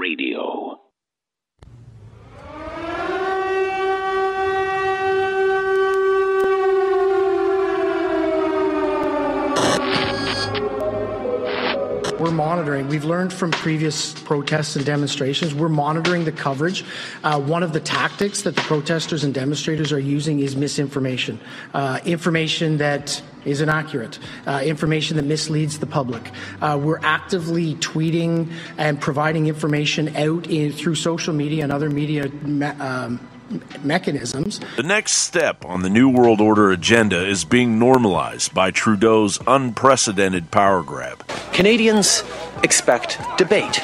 [0.00, 0.63] Radio.
[12.24, 12.88] We're monitoring.
[12.88, 15.54] We've learned from previous protests and demonstrations.
[15.54, 16.82] We're monitoring the coverage.
[17.22, 21.38] Uh, one of the tactics that the protesters and demonstrators are using is misinformation,
[21.74, 26.30] uh, information that is inaccurate, uh, information that misleads the public.
[26.62, 32.24] Uh, we're actively tweeting and providing information out in, through social media and other media
[32.80, 33.20] um,
[33.82, 34.60] mechanisms.
[34.76, 40.50] The next step on the New World Order agenda is being normalized by Trudeau's unprecedented
[40.50, 41.26] power grab.
[41.52, 42.22] Canadians
[42.62, 43.82] expect debate.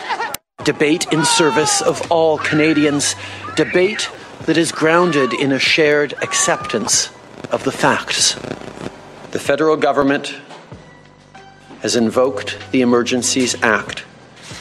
[0.64, 3.14] Debate in service of all Canadians.
[3.56, 4.10] Debate
[4.46, 7.10] that is grounded in a shared acceptance
[7.50, 8.34] of the facts.
[9.32, 10.34] The federal government
[11.82, 14.04] has invoked the Emergencies Act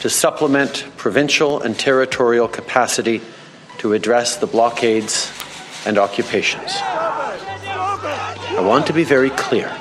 [0.00, 3.20] to supplement provincial and territorial capacity
[3.80, 5.32] to address the blockades
[5.86, 6.70] and occupations.
[6.82, 9.74] I want to be very clear.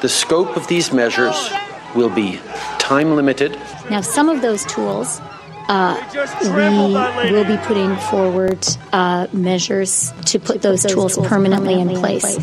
[0.00, 1.50] The scope of these measures
[1.94, 2.40] will be
[2.78, 3.60] time limited.
[3.90, 5.20] Now, some of those tools,
[5.68, 6.00] uh,
[6.42, 12.38] we will be putting forward uh, measures to put those tools permanently in place.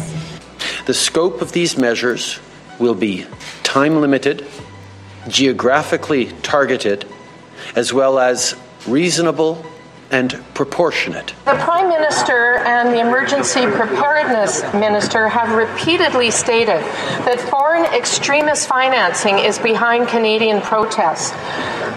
[0.86, 2.40] The scope of these measures
[2.78, 3.26] will be
[3.64, 4.46] time limited,
[5.28, 7.06] geographically targeted,
[7.76, 8.56] as well as
[8.88, 9.66] reasonable
[10.12, 11.34] and proportionate.
[11.46, 16.82] The Prime Minister and the Emergency Preparedness Minister have repeatedly stated
[17.26, 21.32] that foreign extremist financing is behind Canadian protests.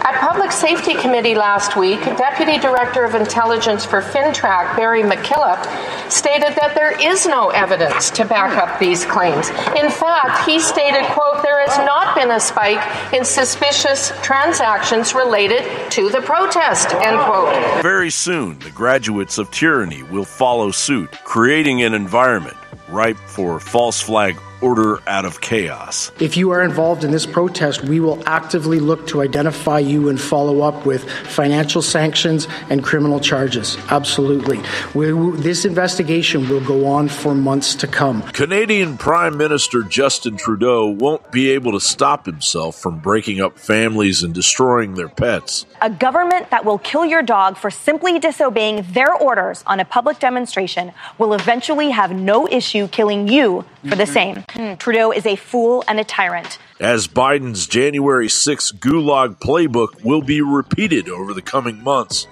[0.05, 6.57] At Public Safety Committee last week, Deputy Director of Intelligence for FINTRAC, Barry MacKillop, stated
[6.57, 9.49] that there is no evidence to back up these claims.
[9.77, 15.63] In fact, he stated, quote, there has not been a spike in suspicious transactions related
[15.93, 17.83] to the protest, end quote.
[17.83, 22.57] Very soon, the graduates of tyranny will follow suit, creating an environment
[22.89, 26.13] ripe for false flag order out of chaos.
[26.21, 30.21] If you are involved in this protest, we will actively look to identify you and
[30.21, 33.77] follow up with financial sanctions and criminal charges.
[33.91, 34.61] Absolutely.
[34.95, 38.23] We, this investigation will go on for months to come.
[38.23, 44.23] Canadian Prime Minister Justin Trudeau won't be able to stop himself from breaking up families
[44.23, 45.67] and destroying their pets.
[45.81, 50.19] A government that will kill your dog for simply disobeying their orders on a public
[50.19, 54.13] demonstration will eventually have no issue killing you for the mm-hmm.
[54.13, 54.45] same.
[54.55, 54.79] Mm.
[54.79, 56.59] Trudeau is a fool and a tyrant.
[56.79, 62.27] As Biden's January 6 gulag playbook will be repeated over the coming months.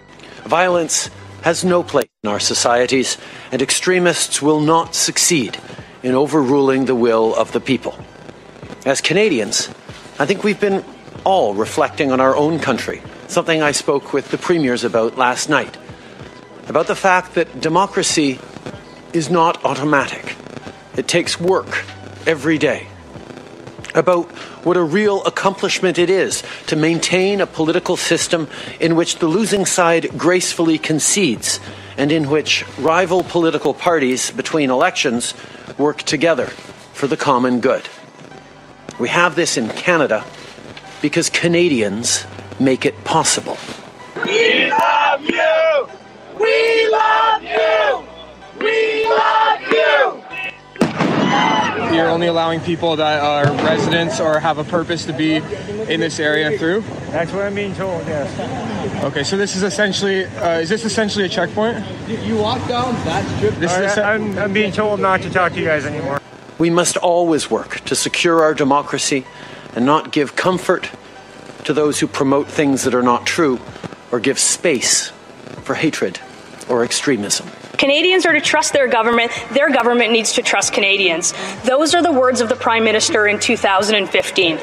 [0.45, 1.09] Violence
[1.43, 3.17] has no place in our societies,
[3.51, 5.59] and extremists will not succeed
[6.03, 7.99] in overruling the will of the people.
[8.85, 9.69] As Canadians,
[10.19, 10.85] I think we've been
[11.25, 15.79] all reflecting on our own country, something I spoke with the premiers about last night,
[16.69, 18.39] about the fact that democracy
[19.15, 20.37] is not automatic.
[20.97, 21.85] It takes work
[22.27, 22.87] every day.
[23.95, 24.31] About
[24.65, 28.49] what a real accomplishment it is to maintain a political system
[28.79, 31.59] in which the losing side gracefully concedes
[31.97, 35.35] and in which rival political parties between elections
[35.77, 36.47] work together
[36.93, 37.89] for the common good.
[38.99, 40.25] We have this in Canada
[41.03, 42.27] because Canadians
[42.61, 43.57] make it possible.
[44.25, 45.89] We love you!
[46.39, 48.05] We love you!
[48.61, 50.30] We love you!
[51.95, 55.37] You're only allowing people that are residents or have a purpose to be
[55.89, 56.83] in this area through?
[57.11, 59.05] That's what I'm being told, yes.
[59.05, 61.85] Okay, so this is essentially, uh, is this essentially a checkpoint?
[62.09, 63.55] You walk down that strip.
[63.57, 66.21] This is I, I'm, I'm being told not to talk to you guys anymore.
[66.59, 69.25] We must always work to secure our democracy
[69.75, 70.91] and not give comfort
[71.65, 73.61] to those who promote things that are not true
[74.13, 75.11] or give space
[75.63, 76.21] for hatred
[76.69, 77.49] or extremism.
[77.81, 79.33] Canadians are to trust their government.
[79.53, 81.33] Their government needs to trust Canadians.
[81.65, 84.59] Those are the words of the Prime Minister in 2015.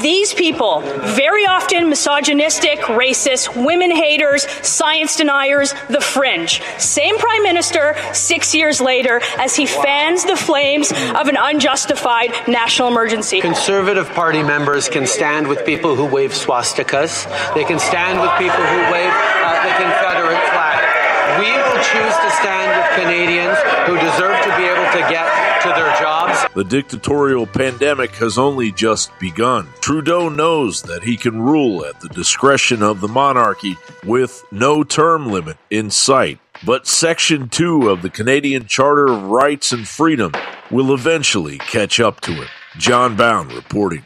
[0.00, 6.62] These people, very often misogynistic, racist, women haters, science deniers, the fringe.
[6.78, 12.88] Same Prime Minister six years later as he fans the flames of an unjustified national
[12.88, 13.42] emergency.
[13.42, 17.28] Conservative Party members can stand with people who wave swastikas.
[17.54, 20.53] They can stand with people who wave uh, the Confederate.
[21.38, 25.26] We will choose to stand with Canadians who deserve to be able to get
[25.62, 26.46] to their jobs.
[26.54, 29.68] The dictatorial pandemic has only just begun.
[29.80, 35.26] Trudeau knows that he can rule at the discretion of the monarchy with no term
[35.26, 36.38] limit in sight.
[36.64, 40.32] But Section 2 of the Canadian Charter of Rights and Freedom
[40.70, 42.48] will eventually catch up to him.
[42.76, 44.04] John Bound reporting.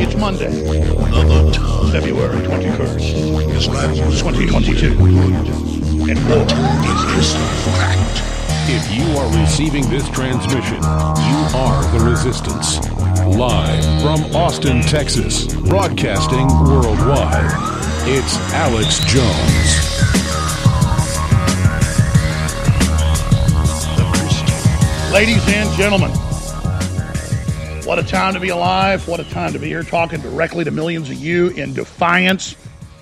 [0.00, 0.46] It's Monday.
[1.90, 4.92] February 21st, This 2022.
[6.08, 6.46] And war
[7.18, 7.34] is
[7.66, 8.22] fact.
[8.70, 12.78] If you are receiving this transmission, you are the resistance.
[13.26, 17.50] Live from Austin, Texas, broadcasting worldwide,
[18.06, 19.88] it's Alex Jones.
[25.12, 26.12] Ladies and gentlemen,
[27.88, 29.08] what a time to be alive.
[29.08, 32.54] What a time to be here talking directly to millions of you in defiance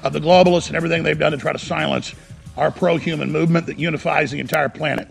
[0.05, 2.15] of the globalists and everything they've done to try to silence
[2.57, 5.09] our pro human movement that unifies the entire planet.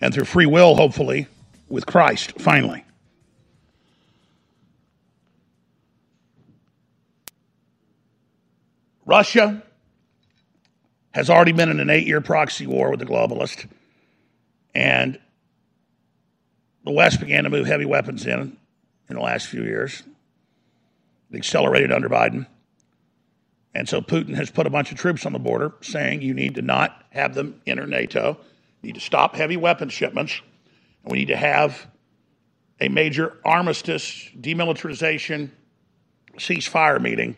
[0.00, 1.28] And through free will, hopefully,
[1.68, 2.84] with Christ, finally.
[9.06, 9.62] Russia
[11.12, 13.68] has already been in an eight year proxy war with the globalists.
[14.74, 15.20] And
[16.84, 18.56] the West began to move heavy weapons in
[19.08, 20.02] in the last few years.
[21.30, 22.46] It accelerated under Biden.
[23.74, 26.54] And so Putin has put a bunch of troops on the border saying you need
[26.54, 28.38] to not have them enter NATO,
[28.82, 30.40] you need to stop heavy weapons shipments,
[31.02, 31.88] and we need to have
[32.80, 35.50] a major armistice, demilitarization,
[36.36, 37.36] ceasefire meeting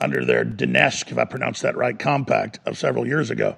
[0.00, 3.56] under their Donetsk, if I pronounced that right, compact of several years ago.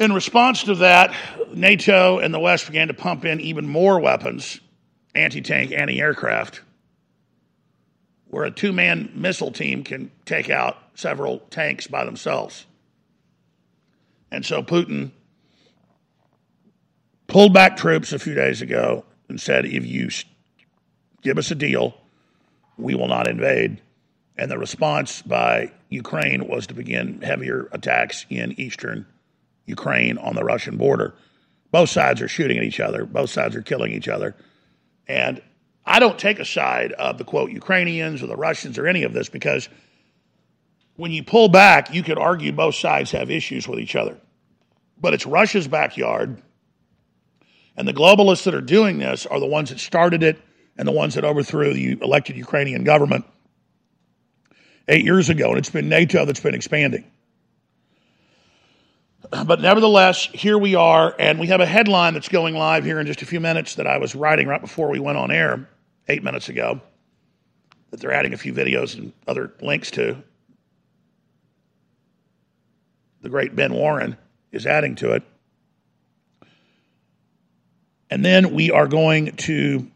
[0.00, 1.14] In response to that,
[1.52, 4.58] NATO and the West began to pump in even more weapons,
[5.14, 6.62] anti tank, anti aircraft,
[8.28, 12.64] where a two man missile team can take out several tanks by themselves.
[14.30, 15.10] And so Putin
[17.26, 20.08] pulled back troops a few days ago and said, if you
[21.20, 21.94] give us a deal,
[22.78, 23.82] we will not invade.
[24.38, 29.04] And the response by Ukraine was to begin heavier attacks in eastern
[29.70, 31.14] Ukraine on the Russian border.
[31.70, 34.36] Both sides are shooting at each other, both sides are killing each other.
[35.08, 35.40] And
[35.86, 39.12] I don't take a side of the quote Ukrainians or the Russians or any of
[39.12, 39.68] this because
[40.96, 44.18] when you pull back, you could argue both sides have issues with each other.
[45.00, 46.42] But it's Russia's backyard.
[47.76, 50.38] And the globalists that are doing this are the ones that started it
[50.76, 53.24] and the ones that overthrew the elected Ukrainian government
[54.88, 55.48] eight years ago.
[55.48, 57.04] And it's been NATO that's been expanding.
[59.46, 63.06] But nevertheless, here we are, and we have a headline that's going live here in
[63.06, 65.68] just a few minutes that I was writing right before we went on air
[66.08, 66.80] eight minutes ago
[67.90, 70.16] that they're adding a few videos and other links to.
[73.22, 74.16] The great Ben Warren
[74.52, 75.22] is adding to it.
[78.08, 79.88] And then we are going to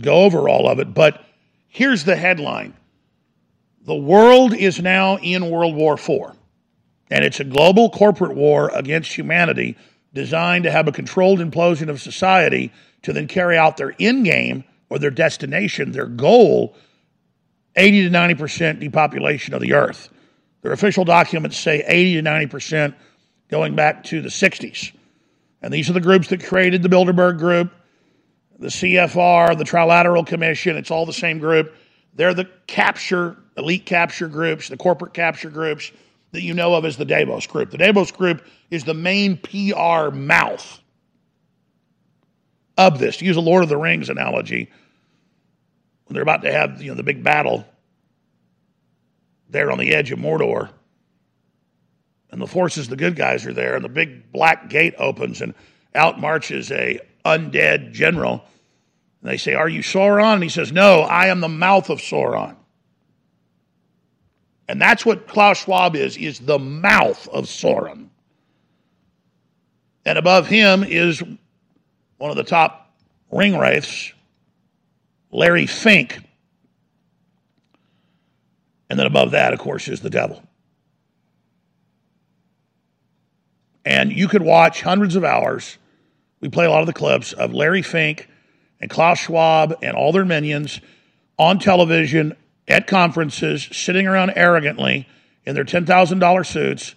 [0.00, 0.92] go over all of it.
[0.92, 1.24] But
[1.68, 2.74] here's the headline
[3.86, 6.33] The world is now in World War IV.
[7.14, 9.76] And it's a global corporate war against humanity
[10.14, 14.64] designed to have a controlled implosion of society to then carry out their end game
[14.90, 16.74] or their destination, their goal
[17.76, 20.08] 80 to 90% depopulation of the earth.
[20.62, 22.94] Their official documents say 80 to 90%
[23.48, 24.90] going back to the 60s.
[25.62, 27.72] And these are the groups that created the Bilderberg Group,
[28.58, 30.76] the CFR, the Trilateral Commission.
[30.76, 31.76] It's all the same group.
[32.12, 35.92] They're the capture, elite capture groups, the corporate capture groups
[36.34, 37.70] that you know of as the Davos Group.
[37.70, 40.80] The Davos Group is the main PR mouth
[42.76, 43.18] of this.
[43.18, 44.68] To use a Lord of the Rings analogy,
[46.04, 47.64] when they're about to have you know the big battle
[49.48, 50.70] there on the edge of Mordor,
[52.30, 55.54] and the forces, the good guys, are there, and the big black gate opens, and
[55.94, 58.44] out marches a undead general.
[59.22, 60.34] And they say, Are you Sauron?
[60.34, 62.56] And he says, No, I am the mouth of Sauron.
[64.68, 68.08] And that's what Klaus Schwab is, is the mouth of Sauron.
[70.06, 71.22] And above him is
[72.18, 72.94] one of the top
[73.30, 74.12] ring wraiths,
[75.30, 76.20] Larry Fink.
[78.88, 80.42] And then above that, of course, is the devil.
[83.84, 85.78] And you could watch hundreds of hours.
[86.40, 88.28] We play a lot of the clips of Larry Fink
[88.80, 90.80] and Klaus Schwab and all their minions
[91.38, 95.06] on television at conferences, sitting around arrogantly
[95.44, 96.94] in their $10,000 suits,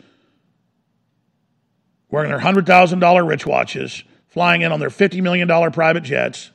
[2.09, 6.51] wearing their $100,000 rich watches, flying in on their $50 million private jets,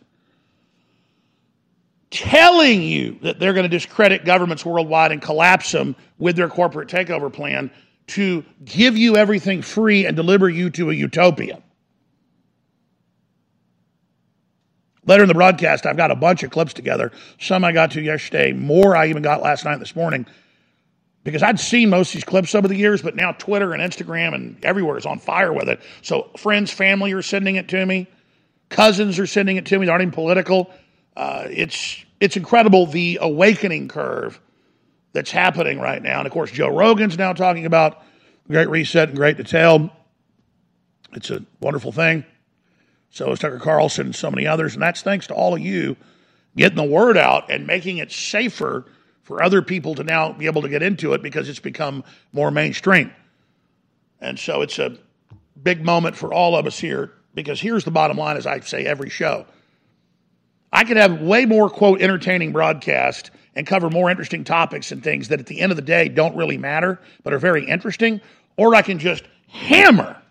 [2.10, 6.88] telling you that they're going to discredit governments worldwide and collapse them with their corporate
[6.88, 7.70] takeover plan
[8.06, 11.62] to give you everything free and deliver you to a utopia.
[15.04, 17.10] Later in the broadcast, I've got a bunch of clips together.
[17.40, 20.26] Some I got to yesterday, more I even got last night this morning
[21.24, 24.34] because I'd seen most of these clips over the years, but now Twitter and Instagram
[24.34, 25.80] and everywhere is on fire with it.
[26.02, 28.06] So friends, family are sending it to me,
[28.68, 29.86] cousins are sending it to me.
[29.86, 30.70] They aren't even political.
[31.16, 34.40] Uh, it's it's incredible the awakening curve
[35.12, 36.18] that's happening right now.
[36.18, 38.02] And of course, Joe Rogan's now talking about
[38.46, 39.90] the Great Reset in great detail.
[41.12, 42.24] It's a wonderful thing.
[43.12, 44.72] So is Tucker Carlson and so many others.
[44.72, 45.96] And that's thanks to all of you
[46.56, 48.86] getting the word out and making it safer
[49.22, 52.02] for other people to now be able to get into it because it's become
[52.32, 53.12] more mainstream.
[54.20, 54.96] And so it's a
[55.62, 58.86] big moment for all of us here because here's the bottom line, as I say
[58.86, 59.46] every show.
[60.72, 65.28] I could have way more, quote, entertaining broadcast and cover more interesting topics and things
[65.28, 68.22] that at the end of the day don't really matter but are very interesting,
[68.56, 70.21] or I can just hammer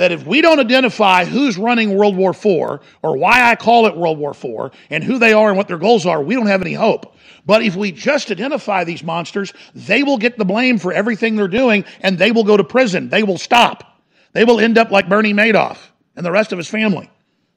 [0.00, 3.94] that if we don't identify who's running World War IV or why I call it
[3.94, 6.62] World War IV and who they are and what their goals are, we don't have
[6.62, 7.14] any hope.
[7.44, 11.48] But if we just identify these monsters, they will get the blame for everything they're
[11.48, 13.10] doing and they will go to prison.
[13.10, 14.00] They will stop.
[14.32, 15.76] They will end up like Bernie Madoff
[16.16, 17.10] and the rest of his family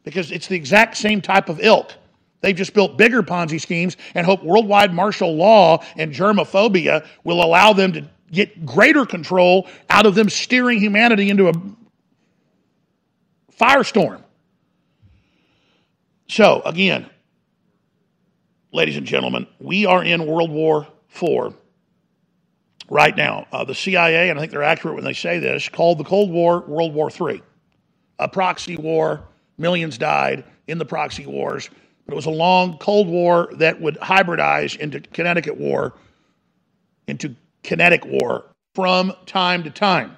[0.03, 1.93] because it's the exact same type of ilk.
[2.41, 7.71] They've just built bigger Ponzi schemes and hope worldwide martial law and germophobia will allow
[7.71, 11.53] them to get greater control out of them steering humanity into a
[13.59, 14.21] firestorm.
[16.27, 17.09] So, again,
[18.71, 21.53] ladies and gentlemen, we are in World War IV
[22.89, 23.47] right now.
[23.51, 26.31] Uh, the CIA, and I think they're accurate when they say this, called the Cold
[26.31, 27.41] War World War III.
[28.19, 31.69] A proxy war, millions died in the proxy wars,
[32.05, 35.93] but it was a long Cold War that would hybridize into Connecticut War,
[37.07, 38.45] into kinetic war
[38.75, 40.17] from time to time.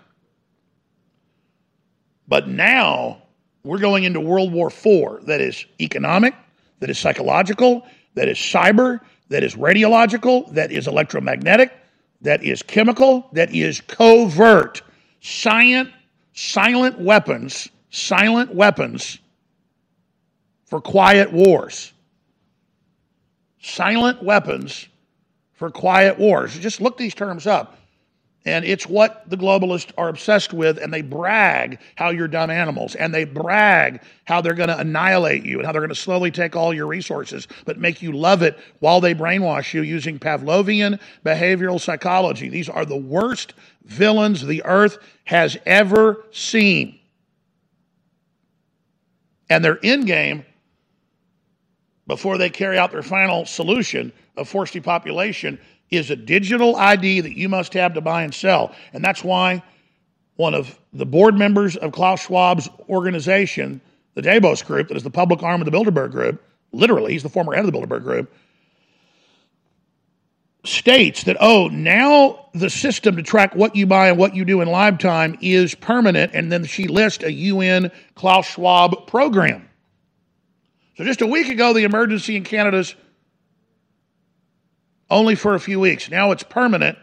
[2.27, 3.21] But now
[3.65, 6.35] we're going into World War IV that is economic,
[6.79, 11.73] that is psychological, that is cyber, that is radiological, that is electromagnetic,
[12.21, 14.83] that is chemical, that is covert.
[15.19, 15.89] Silent,
[16.33, 19.17] silent weapons, silent weapons
[20.67, 21.91] for quiet wars.
[23.59, 24.87] Silent weapons
[25.53, 26.57] for quiet wars.
[26.59, 27.79] Just look these terms up.
[28.45, 32.93] And it's what the globalists are obsessed with, and they brag how you're dumb animals,
[32.93, 36.29] and they brag how they're going to annihilate you and how they're going to slowly
[36.29, 40.99] take all your resources, but make you love it while they brainwash you using Pavlovian
[41.25, 42.47] behavioral psychology.
[42.47, 46.99] These are the worst villains the earth has ever seen.
[49.49, 50.45] And their end game,
[52.05, 55.59] before they carry out their final solution of forced depopulation,
[55.91, 58.73] is a digital ID that you must have to buy and sell.
[58.93, 59.63] And that's why
[60.35, 63.81] one of the board members of Klaus Schwab's organization,
[64.15, 67.29] the Davos Group, that is the public arm of the Bilderberg Group, literally, he's the
[67.29, 68.33] former head of the Bilderberg Group,
[70.65, 74.61] states that, oh, now the system to track what you buy and what you do
[74.61, 76.31] in live time is permanent.
[76.33, 79.69] And then she lists a UN Klaus Schwab program.
[80.97, 82.95] So just a week ago, the emergency in Canada's
[85.09, 86.09] only for a few weeks.
[86.09, 86.97] Now it's permanent.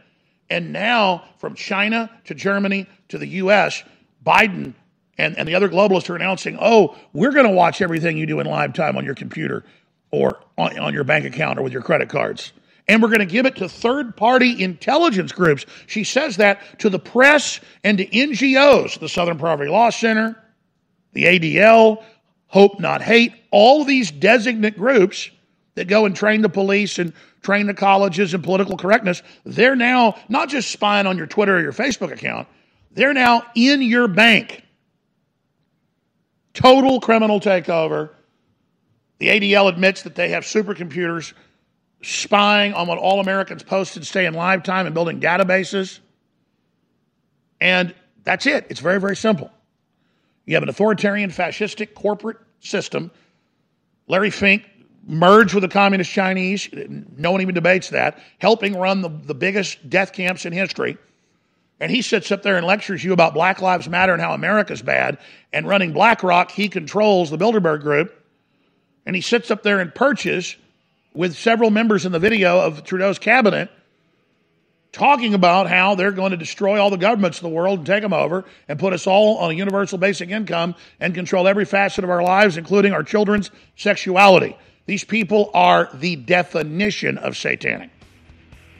[0.50, 3.82] And now, from China to Germany to the U.S.,
[4.25, 4.75] Biden
[5.18, 8.40] and, and the other globalists are announcing, oh, we're going to watch everything you do
[8.40, 9.64] in live time on your computer
[10.11, 12.52] or on, on your bank account or with your credit cards.
[12.88, 15.64] And we're going to give it to third party intelligence groups.
[15.87, 20.37] She says that to the press and to NGOs, the Southern Poverty Law Center,
[21.12, 22.02] the ADL,
[22.49, 25.30] Hope Not Hate, all these designate groups
[25.75, 30.16] that go and train the police and train the colleges in political correctness, they're now
[30.28, 32.49] not just spying on your Twitter or your Facebook account,
[32.92, 34.64] they're now in your bank.
[36.54, 38.11] Total criminal takeover.
[39.18, 41.32] The ADL admits that they have supercomputers
[42.02, 46.00] spying on what all Americans post and stay in live time and building databases.
[47.61, 47.94] And
[48.25, 48.66] that's it.
[48.68, 49.50] It's very, very simple.
[50.44, 53.11] You have an authoritarian, fascistic corporate system.
[54.08, 54.64] Larry Fink
[55.06, 56.68] merged with the communist Chinese.
[57.16, 58.18] No one even debates that.
[58.38, 60.97] Helping run the, the biggest death camps in history.
[61.80, 64.82] And he sits up there and lectures you about Black Lives Matter and how America's
[64.82, 65.18] bad.
[65.52, 68.14] And running BlackRock, he controls the Bilderberg Group.
[69.04, 70.56] And he sits up there and perches
[71.12, 73.71] with several members in the video of Trudeau's cabinet
[74.92, 78.02] talking about how they're going to destroy all the governments of the world and take
[78.02, 82.04] them over and put us all on a universal basic income and control every facet
[82.04, 84.56] of our lives, including our children's sexuality.
[84.86, 87.90] These people are the definition of satanic,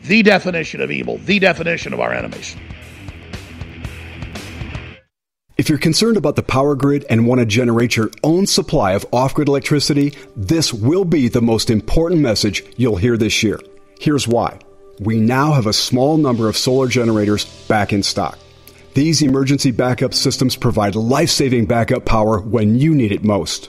[0.03, 2.57] the definition of evil, the definition of our enemies.
[5.57, 9.07] If you're concerned about the power grid and want to generate your own supply of
[9.13, 13.61] off grid electricity, this will be the most important message you'll hear this year.
[14.01, 14.59] Here's why.
[14.99, 18.39] We now have a small number of solar generators back in stock.
[18.95, 23.69] These emergency backup systems provide life saving backup power when you need it most.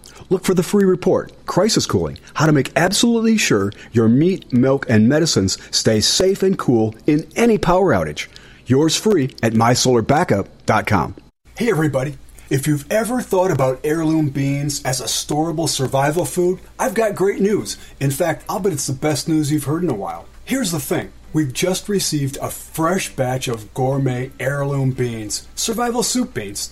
[0.31, 4.85] Look for the free report, Crisis Cooling, how to make absolutely sure your meat, milk,
[4.89, 8.29] and medicines stay safe and cool in any power outage.
[8.65, 11.15] Yours free at mysolarbackup.com.
[11.57, 12.17] Hey everybody.
[12.49, 17.41] If you've ever thought about heirloom beans as a storable survival food, I've got great
[17.41, 17.75] news.
[17.99, 20.27] In fact, I'll bet it's the best news you've heard in a while.
[20.45, 21.11] Here's the thing.
[21.33, 26.71] We've just received a fresh batch of gourmet heirloom beans, survival soup beans.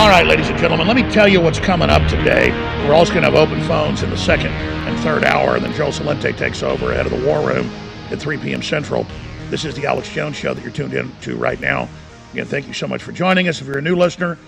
[0.00, 2.48] All right, ladies and gentlemen, let me tell you what's coming up today.
[2.88, 5.74] We're also going to have open phones in the second and third hour, and then
[5.74, 7.70] Joe Salente takes over ahead of the War Room
[8.10, 8.62] at 3 p.m.
[8.62, 9.06] Central.
[9.50, 11.86] This is the Alex Jones Show that you're tuned in to right now.
[12.32, 13.60] Again, thank you so much for joining us.
[13.60, 14.38] If you're a new listener,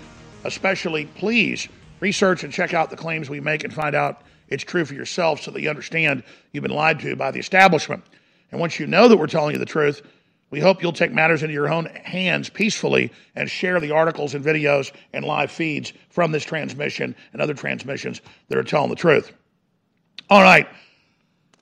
[0.43, 1.67] especially, please
[1.99, 5.39] research and check out the claims we make and find out it's true for yourself
[5.39, 8.03] so that you understand you've been lied to by the establishment.
[8.51, 10.01] And once you know that we're telling you the truth,
[10.53, 14.45] we hope you'll take matters into your own hands peacefully and share the articles and
[14.45, 19.33] videos and live feeds from this transmission and other transmissions that are telling the truth.
[20.29, 20.67] All right.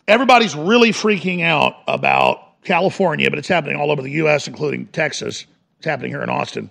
[0.09, 5.45] Everybody's really freaking out about California, but it's happening all over the U.S., including Texas.
[5.77, 6.69] It's happening here in Austin.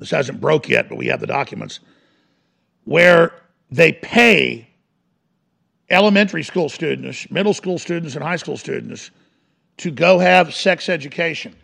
[0.00, 1.78] This hasn't broke yet, but we have the documents
[2.82, 3.32] where
[3.70, 4.68] they pay
[5.88, 9.12] elementary school students, middle school students, and high school students
[9.78, 11.54] to go have sex education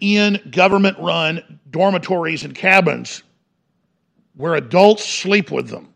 [0.00, 3.22] in government run dormitories and cabins
[4.34, 5.94] where adults sleep with them,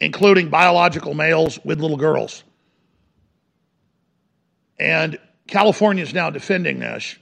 [0.00, 2.42] including biological males with little girls.
[4.78, 7.16] And California is now defending this.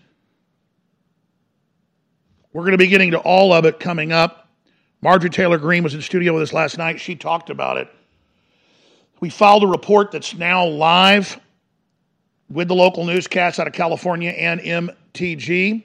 [2.52, 4.48] We're going to be getting to all of it coming up.
[5.02, 7.00] Marjorie Taylor Greene was in studio with us last night.
[7.00, 7.88] She talked about it.
[9.20, 11.38] We filed a report that's now live
[12.48, 15.84] with the local newscasts out of California and MTG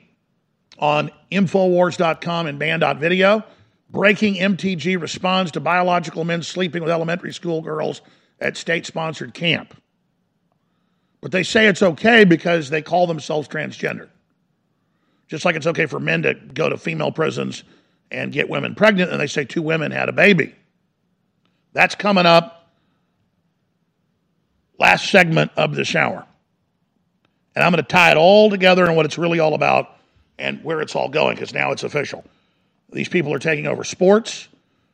[0.80, 3.44] on Infowars.com and Banned.video.
[3.90, 8.02] Breaking MTG responds to biological men sleeping with elementary school girls
[8.40, 9.76] at state sponsored camp.
[11.22, 14.10] But they say it's okay because they call themselves transgender.
[15.28, 17.64] Just like it's okay for men to go to female prisons
[18.12, 20.56] and get women pregnant, and they say two women had a baby.
[21.74, 22.65] That's coming up
[24.78, 26.26] last segment of this hour.
[27.56, 29.98] And I'm going to tie it all together and what it's really all about
[30.38, 32.26] and where it's all going because now it's official.
[32.92, 34.48] These people are taking over sports,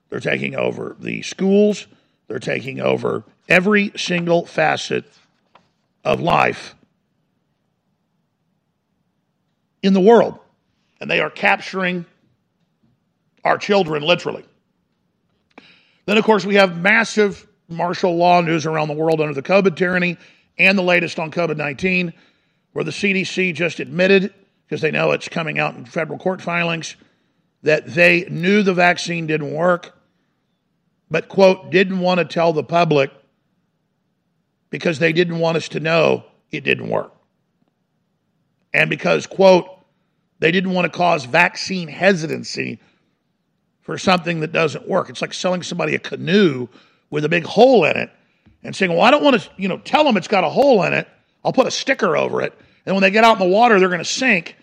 [0.10, 1.88] they're taking over the schools,
[2.28, 5.06] they're taking over every single facet
[6.04, 6.76] of life
[9.84, 10.40] in the world.
[11.00, 12.06] And they are capturing
[13.44, 14.46] our children literally.
[16.06, 19.76] Then, of course, we have massive martial law news around the world under the COVID
[19.76, 20.18] tyranny
[20.58, 22.14] and the latest on COVID 19,
[22.74, 24.34] where the CDC just admitted,
[24.66, 26.96] because they know it's coming out in federal court filings,
[27.64, 29.98] that they knew the vaccine didn't work,
[31.10, 33.12] but, quote, didn't want to tell the public
[34.70, 37.14] because they didn't want us to know it didn't work.
[38.74, 39.68] And because, quote,
[40.40, 42.80] they didn't want to cause vaccine hesitancy
[43.82, 45.10] for something that doesn't work.
[45.10, 46.68] It's like selling somebody a canoe
[47.12, 48.10] with a big hole in it
[48.64, 50.82] and saying, well, I don't want to, you know, tell them it's got a hole
[50.84, 51.08] in it.
[51.46, 52.58] I'll put a sticker over it.
[52.86, 54.56] And when they get out in the water, they're going to sink.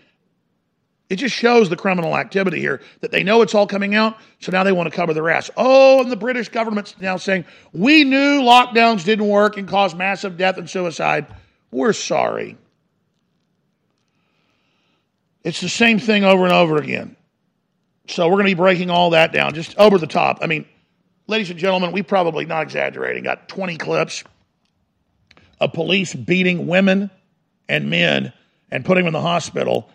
[1.09, 4.51] It just shows the criminal activity here that they know it's all coming out, so
[4.51, 5.49] now they want to cover their ass.
[5.57, 10.37] Oh, and the British government's now saying, we knew lockdowns didn't work and caused massive
[10.37, 11.25] death and suicide.
[11.71, 12.57] We're sorry.
[15.43, 17.15] It's the same thing over and over again.
[18.07, 20.39] So we're going to be breaking all that down just over the top.
[20.41, 20.65] I mean,
[21.29, 24.23] ladies and gentlemen, we probably, not exaggerating, got 20 clips
[25.61, 27.11] of police beating women
[27.69, 28.33] and men
[28.71, 29.89] and putting them in the hospital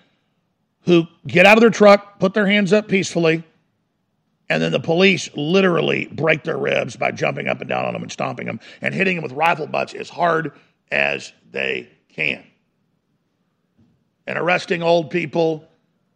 [0.82, 3.42] who get out of their truck, put their hands up peacefully,
[4.48, 8.02] and then the police literally break their ribs by jumping up and down on them
[8.02, 10.52] and stomping them and hitting them with rifle butts as hard
[10.92, 12.44] as they can.
[14.26, 15.66] And arresting old people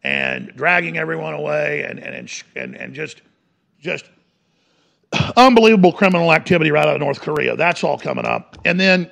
[0.04, 3.22] and dragging everyone away and, and, and, and just,
[3.80, 4.04] just
[5.36, 7.56] unbelievable criminal activity right out of North Korea.
[7.56, 8.58] That's all coming up.
[8.64, 9.10] And then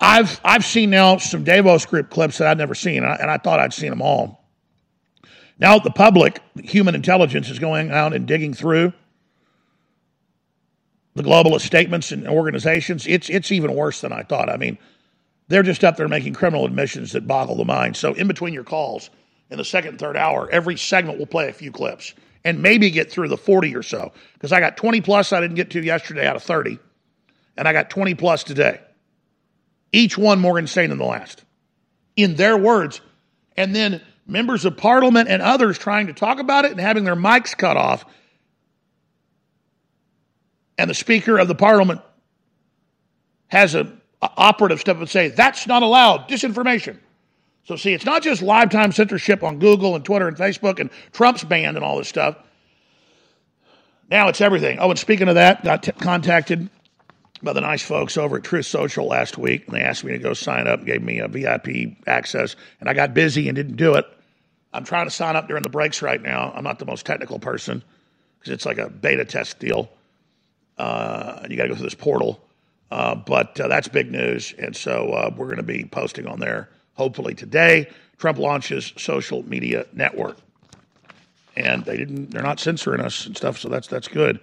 [0.00, 3.30] I've I've seen now some Davos group clips that I'd never seen, and I, and
[3.30, 4.44] I thought I'd seen them all.
[5.58, 8.92] Now the public, human intelligence, is going out and digging through
[11.14, 13.06] the globalist statements and organizations.
[13.06, 14.48] It's it's even worse than I thought.
[14.48, 14.76] I mean,
[15.46, 17.96] they're just up there making criminal admissions that boggle the mind.
[17.96, 19.08] So in between your calls,
[19.50, 22.12] in the second and third hour, every segment will play a few clips
[22.44, 24.12] and maybe get through the 40 or so.
[24.34, 26.78] Because I got 20 plus I didn't get to yesterday out of 30,
[27.56, 28.80] and I got 20 plus today
[29.92, 31.44] each one more insane than the last,
[32.16, 33.00] in their words.
[33.56, 37.14] And then members of parliament and others trying to talk about it and having their
[37.14, 38.04] mics cut off.
[40.78, 42.00] And the speaker of the parliament
[43.48, 46.98] has a, a operative step and say, that's not allowed, disinformation.
[47.64, 51.44] So see, it's not just lifetime censorship on Google and Twitter and Facebook and Trump's
[51.44, 52.36] banned and all this stuff.
[54.10, 54.78] Now it's everything.
[54.78, 56.68] Oh, and speaking of that, got t- contacted
[57.42, 60.18] by the nice folks over at Truth Social last week, and they asked me to
[60.18, 63.94] go sign up, gave me a VIP access, and I got busy and didn't do
[63.94, 64.06] it.
[64.72, 66.52] I'm trying to sign up during the breaks right now.
[66.54, 67.82] I'm not the most technical person
[68.38, 69.90] because it's like a beta test deal.
[70.78, 72.42] Uh, and you got to go through this portal.
[72.90, 74.54] Uh, but uh, that's big news.
[74.58, 77.90] And so uh, we're going to be posting on there hopefully today.
[78.18, 80.36] Trump launches social media network.
[81.56, 84.40] And they didn't, they're not censoring us and stuff, so that's, that's good.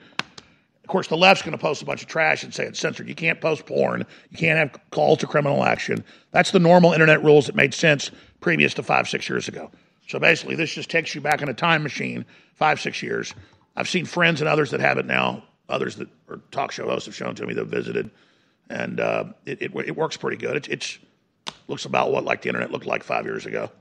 [0.83, 3.07] Of course, the left's going to post a bunch of trash and say it's censored.
[3.07, 4.05] You can't post porn.
[4.31, 6.03] You can't have calls to criminal action.
[6.31, 9.71] That's the normal internet rules that made sense previous to five, six years ago.
[10.07, 13.35] So basically, this just takes you back in a time machine, five, six years.
[13.75, 15.43] I've seen friends and others that have it now.
[15.69, 18.09] Others that are talk show hosts have shown to me that visited,
[18.71, 20.67] and uh, it, it, it, works pretty good.
[20.67, 20.97] It's
[21.69, 23.71] looks about what like the internet looked like five years ago,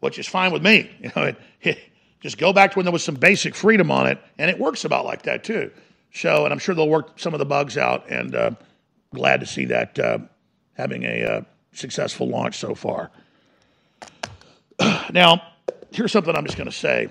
[0.00, 0.90] which is fine with me.
[1.00, 1.78] You know, it,
[2.20, 4.84] just go back to when there was some basic freedom on it, and it works
[4.84, 5.70] about like that too
[6.12, 8.10] So, and I'm sure they'll work some of the bugs out.
[8.10, 8.50] And uh,
[9.14, 10.18] glad to see that uh,
[10.74, 11.40] having a uh,
[11.72, 13.10] successful launch so far.
[15.12, 15.42] now,
[15.92, 17.08] here's something I'm just going to say.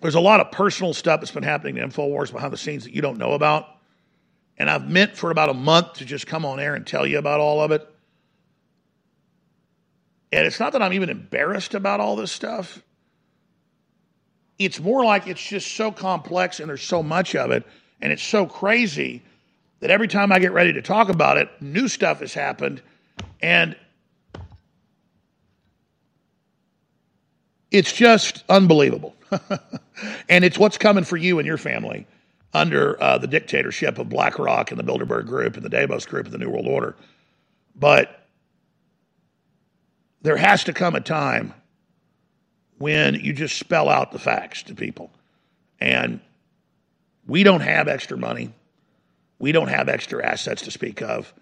[0.00, 2.94] There's a lot of personal stuff that's been happening in InfoWars behind the scenes that
[2.94, 3.68] you don't know about.
[4.58, 7.18] And I've meant for about a month to just come on air and tell you
[7.18, 7.86] about all of it.
[10.32, 12.82] And it's not that I'm even embarrassed about all this stuff.
[14.58, 17.64] It's more like it's just so complex and there's so much of it
[18.00, 19.22] and it's so crazy
[19.80, 22.82] that every time I get ready to talk about it, new stuff has happened.
[23.40, 23.76] And
[27.70, 29.14] it's just unbelievable.
[30.28, 32.06] and it's what's coming for you and your family
[32.52, 36.34] under uh, the dictatorship of BlackRock and the Bilderberg Group and the Davos Group and
[36.34, 36.96] the New World Order.
[37.76, 38.19] But
[40.22, 41.54] there has to come a time
[42.78, 45.10] when you just spell out the facts to people.
[45.80, 46.20] And
[47.26, 48.52] we don't have extra money.
[49.38, 51.32] We don't have extra assets to speak of.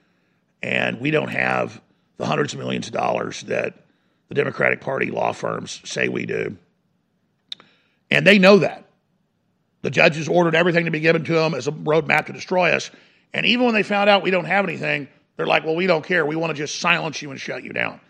[0.62, 1.80] And we don't have
[2.16, 3.74] the hundreds of millions of dollars that
[4.28, 6.56] the Democratic Party law firms say we do.
[8.10, 8.84] And they know that.
[9.82, 12.90] The judges ordered everything to be given to them as a roadmap to destroy us.
[13.32, 16.04] And even when they found out we don't have anything, they're like, well, we don't
[16.04, 16.26] care.
[16.26, 18.00] We want to just silence you and shut you down.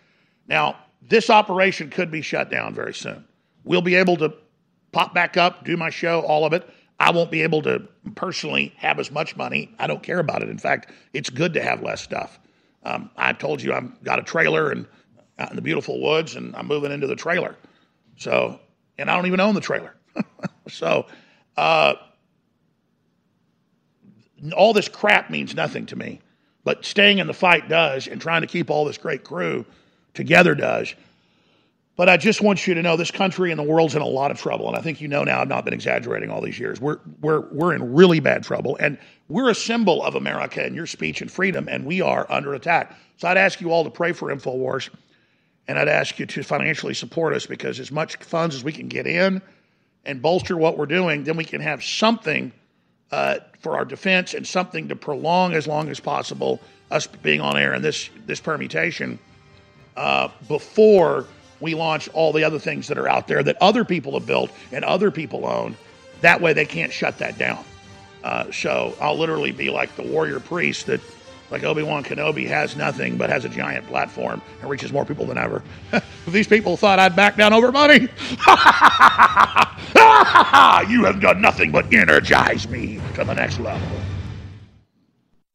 [0.49, 3.25] Now, this operation could be shut down very soon.
[3.65, 4.33] We'll be able to
[4.93, 6.69] pop back up, do my show, all of it.
[6.99, 9.73] I won't be able to personally have as much money.
[9.79, 10.49] I don't care about it.
[10.49, 12.41] In fact, it's good to have less stuff.
[12.83, 14.87] Um, I told you I've got a trailer and
[15.39, 17.55] out in the beautiful woods, and I'm moving into the trailer.
[18.17, 18.59] So,
[18.99, 19.95] and I don't even own the trailer.
[20.69, 21.07] so,
[21.57, 21.95] uh,
[24.57, 26.21] all this crap means nothing to me,
[26.65, 29.65] but staying in the fight does, and trying to keep all this great crew
[30.19, 30.97] together does.
[31.95, 34.33] But I just want you to know this country and the world's in a lot
[34.33, 34.69] of trouble.
[34.69, 36.81] And I think you know now, I've not been exaggerating all these years.
[36.81, 38.77] We're, we're, we're in really bad trouble.
[38.81, 42.55] And we're a symbol of America and your speech and freedom, and we are under
[42.55, 42.97] attack.
[43.17, 44.91] So I'd ask you all to pray for InfoWars,
[45.69, 48.89] and I'd ask you to financially support us because as much funds as we can
[48.89, 49.41] get in
[50.05, 52.53] and bolster what we're doing, then we can have something
[53.13, 57.57] uh, for our defense and something to prolong as long as possible us being on
[57.57, 59.19] air in this, this permutation
[59.99, 61.27] uh, before
[61.61, 64.51] we launch all the other things that are out there that other people have built
[64.71, 65.77] and other people own.
[66.21, 67.65] That way they can't shut that down.
[68.23, 71.01] Uh, so I'll literally be like the warrior priest that,
[71.51, 75.27] like Obi Wan Kenobi, has nothing but has a giant platform and reaches more people
[75.27, 75.65] than ever.
[76.29, 78.09] these people thought I'd back down over money, you
[81.05, 83.89] have done nothing but energize me to the next level.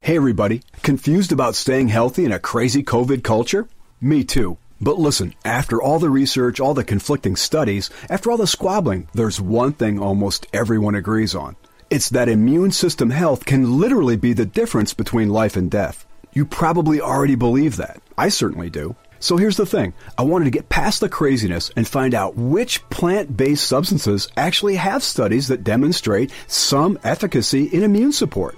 [0.01, 0.63] Hey, everybody.
[0.82, 3.69] Confused about staying healthy in a crazy COVID culture?
[4.03, 4.57] Me too.
[4.81, 9.39] But listen, after all the research, all the conflicting studies, after all the squabbling, there's
[9.39, 11.55] one thing almost everyone agrees on.
[11.89, 16.05] It's that immune system health can literally be the difference between life and death.
[16.33, 18.01] You probably already believe that.
[18.17, 18.97] I certainly do.
[19.21, 19.93] So here's the thing.
[20.17, 25.01] I wanted to get past the craziness and find out which plant-based substances actually have
[25.01, 28.57] studies that demonstrate some efficacy in immune support.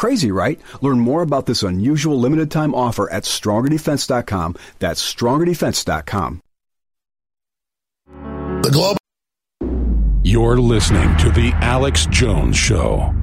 [0.00, 0.58] Crazy, right?
[0.80, 4.56] Learn more about this unusual limited time offer at strongerdefense.com.
[4.78, 6.40] That's strongerdefense.com.
[8.62, 8.96] The global.
[10.22, 13.14] You're listening to The Alex Jones Show.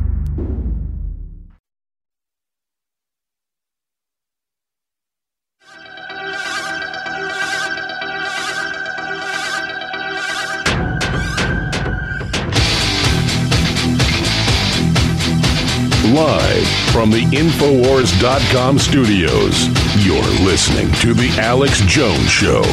[16.18, 19.68] Live from the Infowars.com studios,
[20.04, 22.64] you're listening to The Alex Jones Show.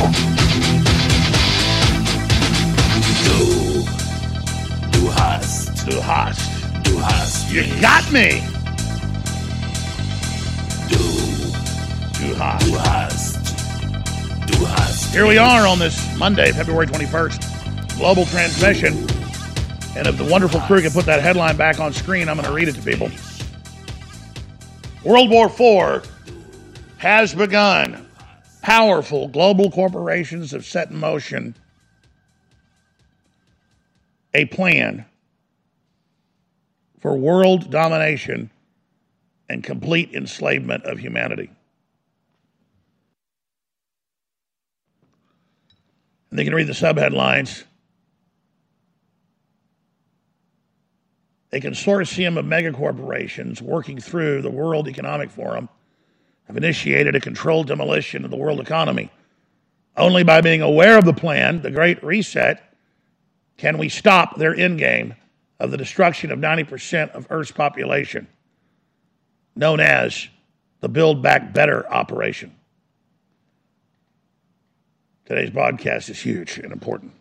[3.26, 3.84] Du,
[4.92, 6.84] du hast, Du hast.
[6.84, 8.40] du hast You got me.
[10.88, 10.96] Du,
[12.18, 12.66] Du hast.
[12.66, 13.36] du hast,
[14.46, 15.12] du hast.
[15.12, 17.98] Here we are on this Monday, February 21st.
[17.98, 18.94] Global transmission.
[19.96, 22.52] And if the wonderful crew can put that headline back on screen, I'm going to
[22.54, 23.10] read it to people.
[25.04, 26.10] World War IV
[26.96, 28.08] has begun.
[28.62, 31.54] Powerful global corporations have set in motion
[34.32, 35.04] a plan
[37.00, 38.48] for world domination
[39.50, 41.50] and complete enslavement of humanity.
[46.30, 47.64] And they can read the subheadlines.
[51.54, 55.68] A consortium of megacorporations working through the World Economic Forum
[56.48, 59.08] have initiated a controlled demolition of the world economy.
[59.96, 62.60] Only by being aware of the plan, the Great Reset,
[63.56, 65.14] can we stop their endgame
[65.60, 68.26] of the destruction of 90% of Earth's population,
[69.54, 70.26] known as
[70.80, 72.52] the Build Back Better operation.
[75.24, 77.12] Today's broadcast is huge and important.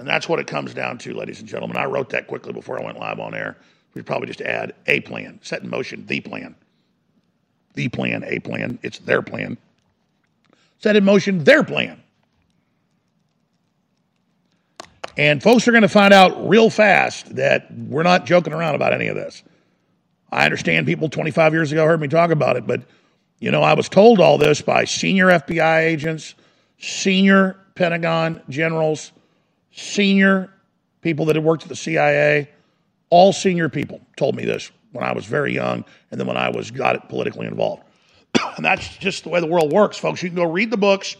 [0.00, 1.76] And that's what it comes down to, ladies and gentlemen.
[1.76, 3.58] I wrote that quickly before I went live on air.
[3.92, 6.54] We'd probably just add a plan, set in motion the plan.
[7.74, 8.78] The plan, a plan.
[8.82, 9.58] It's their plan.
[10.78, 12.02] Set in motion their plan.
[15.18, 18.94] And folks are going to find out real fast that we're not joking around about
[18.94, 19.42] any of this.
[20.32, 22.80] I understand people 25 years ago heard me talk about it, but
[23.38, 26.36] you know, I was told all this by senior FBI agents,
[26.78, 29.12] senior Pentagon generals,
[29.72, 30.50] senior
[31.00, 32.50] people that had worked at the CIA,
[33.10, 36.50] all senior people told me this when I was very young and then when I
[36.50, 37.82] was got it politically involved.
[38.56, 40.22] and that's just the way the world works, folks.
[40.22, 41.16] You can go read the books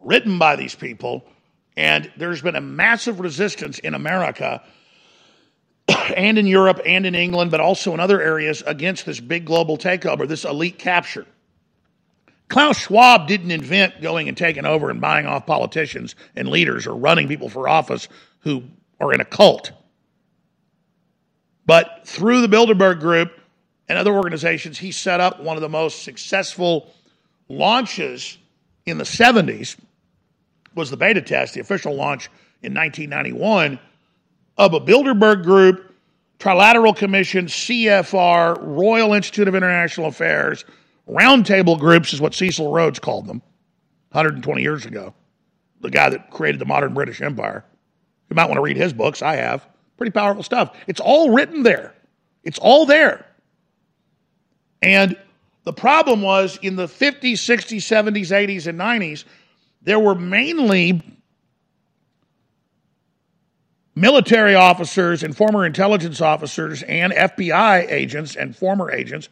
[0.00, 1.26] written by these people,
[1.76, 4.62] and there's been a massive resistance in America
[6.16, 9.76] and in Europe and in England, but also in other areas against this big global
[9.76, 11.26] takeover, this elite capture.
[12.48, 16.94] Klaus Schwab didn't invent going and taking over and buying off politicians and leaders or
[16.94, 18.08] running people for office
[18.40, 18.62] who
[19.00, 19.72] are in a cult.
[21.66, 23.32] But through the Bilderberg Group
[23.88, 26.92] and other organizations, he set up one of the most successful
[27.48, 28.38] launches
[28.84, 29.76] in the 70s
[30.74, 32.26] was the beta test, the official launch
[32.62, 33.80] in 1991
[34.56, 35.92] of a Bilderberg Group,
[36.38, 40.64] Trilateral Commission, CFR, Royal Institute of International Affairs,
[41.08, 43.42] roundtable groups is what Cecil Rhodes called them
[44.10, 45.14] 120 years ago.
[45.80, 47.64] The guy that created the modern British Empire.
[48.30, 49.22] You might want to read his books.
[49.22, 49.66] I have.
[49.96, 50.76] Pretty powerful stuff.
[50.86, 51.94] It's all written there.
[52.42, 53.26] It's all there.
[54.82, 55.16] And
[55.64, 59.24] the problem was in the 50s, 60s, 70s, 80s, and 90s,
[59.82, 61.02] there were mainly
[63.94, 69.28] military officers and former intelligence officers and FBI agents and former agents,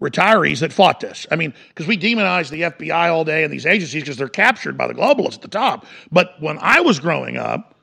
[0.00, 1.26] retirees that fought this.
[1.30, 4.76] I mean, because we demonize the FBI all day and these agencies because they're captured
[4.78, 5.86] by the globalists at the top.
[6.12, 7.74] But when I was growing up,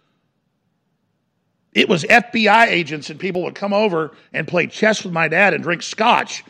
[1.73, 5.53] it was FBI agents and people would come over and play chess with my dad
[5.53, 6.43] and drink scotch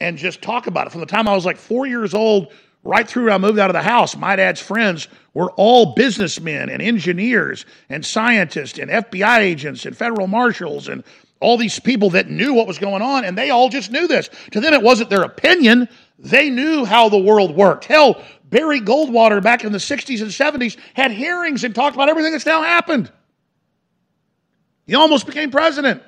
[0.00, 0.90] and just talk about it.
[0.90, 2.50] From the time I was like four years old
[2.82, 6.80] right through I moved out of the house, my dad's friends were all businessmen and
[6.80, 11.04] engineers and scientists and FBI agents and federal marshals and
[11.40, 14.28] all these people that knew what was going on, and they all just knew this.
[14.52, 15.88] To them, it wasn't their opinion.
[16.18, 17.86] They knew how the world worked.
[17.86, 22.32] Hell, Barry Goldwater back in the 60s and 70s had hearings and talked about everything
[22.32, 23.10] that's now happened.
[24.86, 26.02] He almost became president.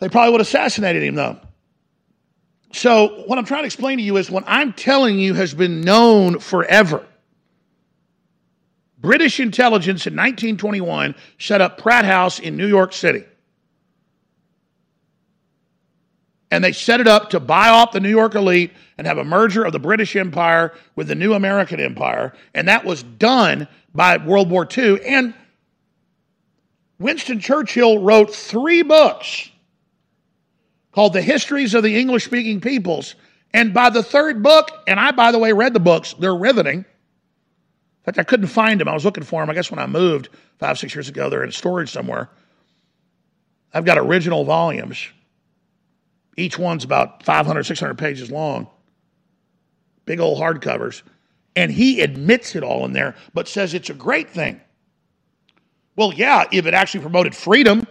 [0.00, 1.38] They probably would have assassinated him, though.
[2.72, 5.80] So, what I'm trying to explain to you is what I'm telling you has been
[5.80, 7.06] known forever.
[9.04, 13.22] British intelligence in 1921 set up Pratt House in New York City.
[16.50, 19.24] And they set it up to buy off the New York elite and have a
[19.24, 22.32] merger of the British Empire with the new American Empire.
[22.54, 25.04] And that was done by World War II.
[25.04, 25.34] And
[26.98, 29.50] Winston Churchill wrote three books
[30.92, 33.16] called The Histories of the English Speaking Peoples.
[33.52, 36.86] And by the third book, and I, by the way, read the books, they're riveting.
[38.04, 38.88] In fact, I couldn't find them.
[38.88, 39.48] I was looking for them.
[39.48, 42.28] I guess when I moved five, six years ago, they're in storage somewhere.
[43.72, 45.08] I've got original volumes.
[46.36, 48.68] Each one's about 500, 600 pages long.
[50.04, 51.02] Big old hardcovers.
[51.56, 54.60] And he admits it all in there, but says it's a great thing.
[55.96, 57.86] Well, yeah, if it actually promoted freedom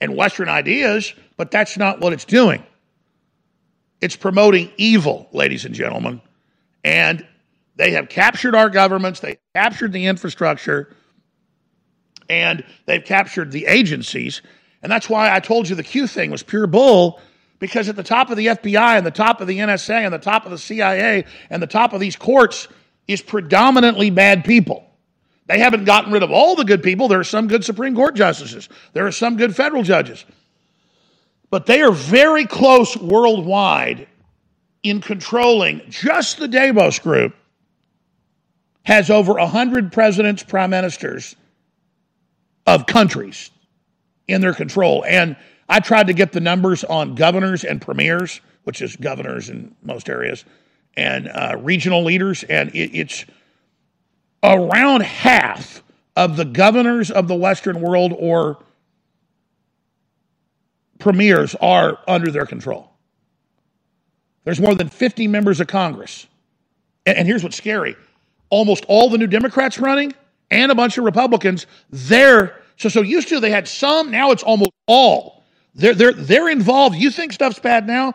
[0.00, 2.64] and Western ideas, but that's not what it's doing.
[4.00, 6.22] It's promoting evil, ladies and gentlemen.
[6.84, 7.26] And
[7.78, 10.94] they have captured our governments, they captured the infrastructure,
[12.28, 14.42] and they've captured the agencies.
[14.82, 17.20] And that's why I told you the Q thing was pure bull,
[17.60, 20.18] because at the top of the FBI and the top of the NSA and the
[20.18, 22.66] top of the CIA and the top of these courts
[23.06, 24.84] is predominantly bad people.
[25.46, 27.06] They haven't gotten rid of all the good people.
[27.06, 30.24] There are some good Supreme Court justices, there are some good federal judges.
[31.50, 34.08] But they are very close worldwide
[34.82, 37.34] in controlling just the Davos group
[38.88, 41.36] has over 100 presidents, prime ministers
[42.66, 43.50] of countries
[44.26, 45.04] in their control.
[45.06, 45.36] And
[45.68, 50.08] I tried to get the numbers on governors and premiers, which is governors in most
[50.08, 50.46] areas,
[50.96, 53.26] and uh, regional leaders, and it, it's
[54.42, 55.82] around half
[56.16, 58.56] of the governors of the Western world or
[60.98, 62.90] premiers are under their control.
[64.44, 66.26] There's more than 50 members of Congress.
[67.04, 67.94] And, and here's what's scary
[68.50, 70.12] almost all the new Democrats running
[70.50, 74.42] and a bunch of Republicans, they're so so used to they had some, now it's
[74.42, 75.44] almost all.
[75.74, 76.96] They're they're they're involved.
[76.96, 78.14] You think stuff's bad now?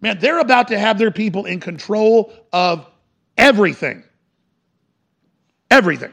[0.00, 2.86] Man, they're about to have their people in control of
[3.36, 4.02] everything.
[5.70, 6.12] Everything.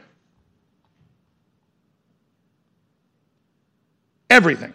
[4.30, 4.74] Everything.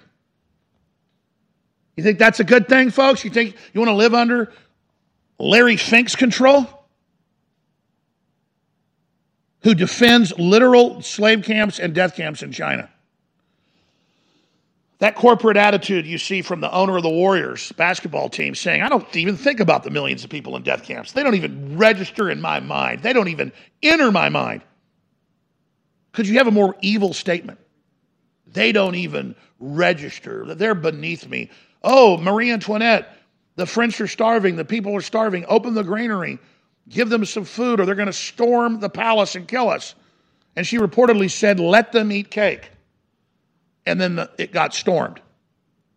[1.95, 3.23] You think that's a good thing, folks?
[3.23, 4.51] You think you want to live under
[5.37, 6.67] Larry Fink's control?
[9.63, 12.89] Who defends literal slave camps and death camps in China.
[14.99, 18.89] That corporate attitude you see from the owner of the Warriors basketball team saying, I
[18.89, 21.11] don't even think about the millions of people in death camps.
[21.11, 23.01] They don't even register in my mind.
[23.01, 23.51] They don't even
[23.81, 24.61] enter my mind.
[26.13, 27.59] Could you have a more evil statement?
[28.47, 30.55] They don't even register.
[30.55, 31.49] They're beneath me.
[31.83, 33.17] Oh, Marie Antoinette,
[33.55, 34.55] the French are starving.
[34.55, 35.43] The people are starving.
[35.47, 36.39] Open the granary.
[36.89, 39.95] Give them some food or they're going to storm the palace and kill us.
[40.55, 42.69] And she reportedly said, Let them eat cake.
[43.85, 45.21] And then the, it got stormed.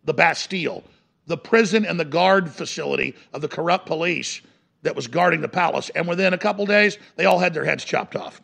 [0.05, 0.83] The Bastille,
[1.25, 4.41] the prison and the guard facility of the corrupt police
[4.83, 5.89] that was guarding the palace.
[5.89, 8.41] And within a couple days, they all had their heads chopped off.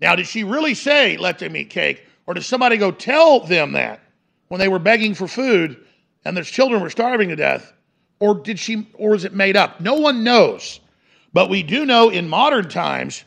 [0.00, 2.06] Now, did she really say, let them eat cake?
[2.26, 4.00] Or did somebody go tell them that
[4.48, 5.84] when they were begging for food
[6.24, 7.72] and their children were starving to death?
[8.20, 9.80] Or did she, or was it made up?
[9.80, 10.78] No one knows.
[11.32, 13.24] But we do know in modern times,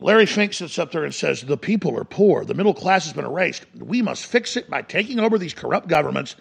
[0.00, 2.44] Larry Fink sits up there and says, The people are poor.
[2.44, 3.66] The middle class has been erased.
[3.78, 6.36] We must fix it by taking over these corrupt governments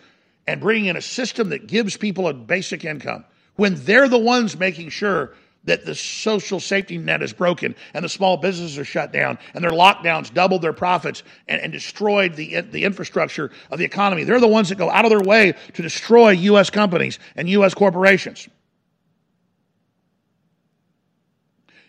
[0.48, 3.26] and bringing in a system that gives people a basic income
[3.56, 5.34] when they're the ones making sure
[5.66, 9.64] that the social safety net is broken and the small businesses are shut down and
[9.64, 14.24] their lockdowns doubled their profits and, and, destroyed the, the infrastructure of the economy.
[14.24, 16.70] They're the ones that go out of their way to destroy U.S.
[16.70, 17.74] companies and U.S.
[17.74, 18.48] corporations.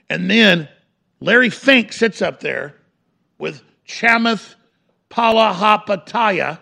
[0.09, 0.69] And then
[1.21, 2.75] Larry Fink sits up there
[3.39, 4.55] with Chamath
[5.11, 6.59] Palihapitiya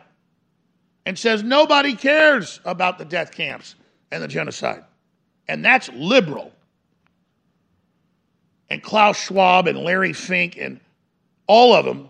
[1.04, 3.74] and says nobody cares about the death camps
[4.10, 4.84] and the genocide.
[5.48, 6.52] And that's liberal
[8.70, 10.80] and Klaus Schwab and Larry Fink and
[11.46, 12.08] all of them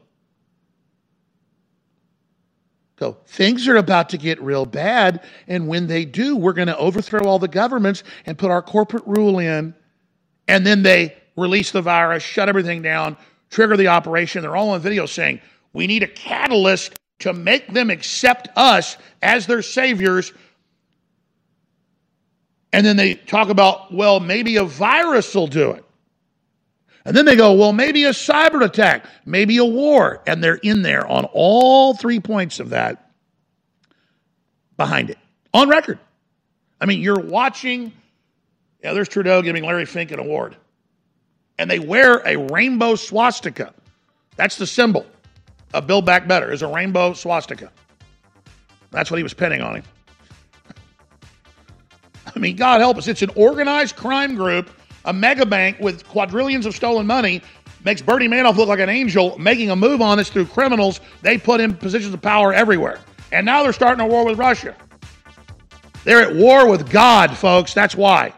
[3.02, 5.22] go, things are about to get real bad.
[5.48, 9.06] And when they do, we're going to overthrow all the governments and put our corporate
[9.06, 9.74] rule in.
[10.46, 13.16] And then they release the virus, shut everything down,
[13.50, 14.42] trigger the operation.
[14.42, 15.40] They're all on video saying,
[15.72, 20.32] we need a catalyst to make them accept us as their saviors.
[22.72, 25.84] And then they talk about, well, maybe a virus will do it.
[27.04, 30.22] And then they go, well, maybe a cyber attack, maybe a war.
[30.26, 33.10] And they're in there on all three points of that
[34.76, 35.18] behind it
[35.52, 35.98] on record.
[36.80, 37.92] I mean, you're watching,
[38.82, 40.56] yeah, there's Trudeau giving Larry Fink an award.
[41.58, 43.74] And they wear a rainbow swastika.
[44.36, 45.06] That's the symbol
[45.74, 47.70] of Build Back Better, is a rainbow swastika.
[48.90, 49.84] That's what he was pinning on him.
[52.34, 53.08] I mean, God help us.
[53.08, 54.70] It's an organized crime group
[55.04, 57.42] a mega bank with quadrillions of stolen money
[57.84, 61.38] makes Bernie Madoff look like an angel, making a move on us through criminals they
[61.38, 63.00] put in positions of power everywhere.
[63.32, 64.76] And now they're starting a war with Russia.
[66.04, 67.74] They're at war with God, folks.
[67.74, 68.34] That's why.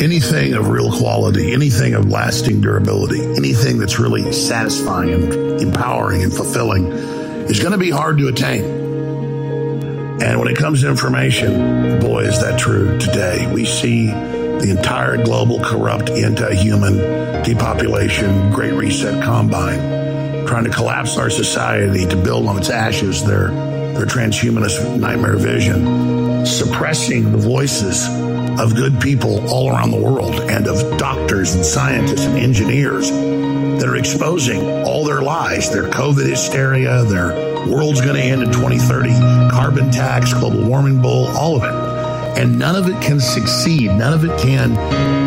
[0.00, 6.32] Anything of real quality, anything of lasting durability, anything that's really satisfying and empowering and
[6.32, 6.86] fulfilling
[7.48, 8.64] is going to be hard to attain.
[10.20, 13.50] And when it comes to information, boy, is that true today.
[13.52, 14.10] We see
[14.60, 16.96] the entire global corrupt anti-human
[17.42, 23.48] depopulation great reset combine trying to collapse our society to build on its ashes their
[23.94, 28.06] their transhumanist nightmare vision suppressing the voices
[28.60, 33.88] of good people all around the world and of doctors and scientists and engineers that
[33.88, 39.10] are exposing all their lies their covid hysteria their world's going to end in 2030
[39.50, 41.81] carbon tax global warming bull all of it
[42.36, 43.90] and none of it can succeed.
[43.90, 44.76] None of it can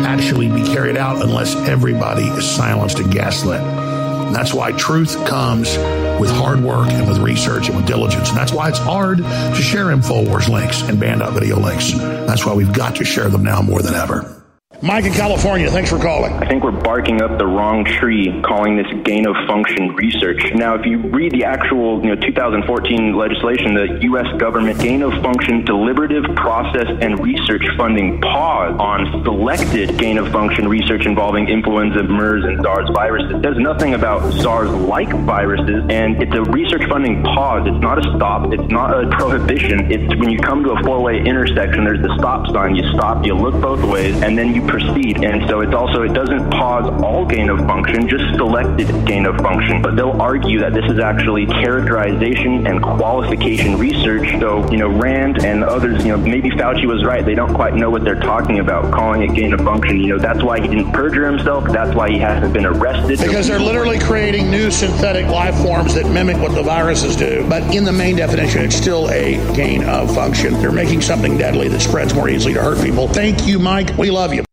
[0.04, 3.60] actually be carried out unless everybody is silenced and gaslit.
[3.60, 5.76] And that's why truth comes
[6.20, 8.28] with hard work and with research and with diligence.
[8.28, 11.92] And that's why it's hard to share InfoWars links and banned.video links.
[11.92, 14.35] That's why we've got to share them now more than ever.
[14.82, 16.34] Mike in California, thanks for calling.
[16.34, 20.52] I think we're barking up the wrong tree calling this gain of function research.
[20.54, 24.26] Now, if you read the actual you know, 2014 legislation, the U.S.
[24.38, 30.68] government gain of function deliberative process and research funding pause on selected gain of function
[30.68, 33.40] research involving influenza, MERS, and SARS viruses.
[33.40, 37.66] There's nothing about SARS like viruses, and it's a research funding pause.
[37.66, 39.90] It's not a stop, it's not a prohibition.
[39.90, 42.76] It's when you come to a four way intersection, there's the stop sign.
[42.76, 45.24] You stop, you look both ways, and then you proceed.
[45.24, 49.36] And so it's also, it doesn't pause all gain of function, just selected gain of
[49.38, 49.82] function.
[49.82, 54.28] But they'll argue that this is actually characterization and qualification research.
[54.40, 57.24] So, you know, Rand and others, you know, maybe Fauci was right.
[57.24, 60.00] They don't quite know what they're talking about, calling it gain of function.
[60.00, 61.64] You know, that's why he didn't perjure himself.
[61.70, 63.18] That's why he hasn't been arrested.
[63.18, 67.46] Because they're literally creating new synthetic life forms that mimic what the viruses do.
[67.48, 70.54] But in the main definition, it's still a gain of function.
[70.54, 73.08] They're making something deadly that spreads more easily to hurt people.
[73.08, 73.96] Thank you, Mike.
[73.96, 74.44] We love you.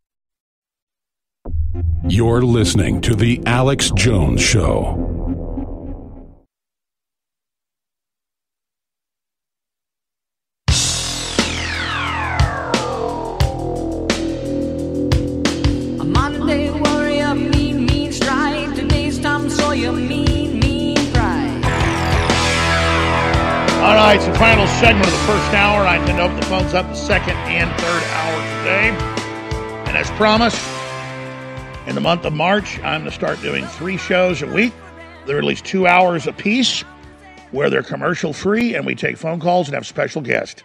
[2.10, 4.88] You're listening to The Alex Jones Show.
[15.98, 18.76] A Monday warrior, mean, mean stride.
[18.76, 21.64] Today's Tom Sawyer, mean, mean pride.
[23.82, 25.88] All right, it's the final segment of the first hour.
[25.88, 28.90] I intend to open the phones up the second and third hour today.
[29.88, 30.62] And as promised,
[31.88, 34.74] in the month of March, I'm going to start doing three shows a week.
[35.26, 36.82] They're at least two hours apiece,
[37.52, 40.64] where they're commercial free, and we take phone calls and have special guests.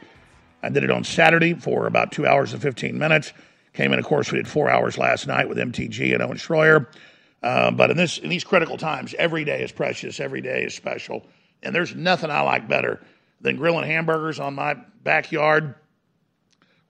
[0.62, 3.32] I did it on Saturday for about two hours and 15 minutes.
[3.72, 6.86] Came in, of course, we did four hours last night with MTG and Owen Schroyer.
[7.42, 10.18] Uh, but in this in these critical times, every day is precious.
[10.18, 11.24] Every day is special,
[11.62, 13.00] and there's nothing I like better
[13.40, 15.76] than grilling hamburgers on my backyard,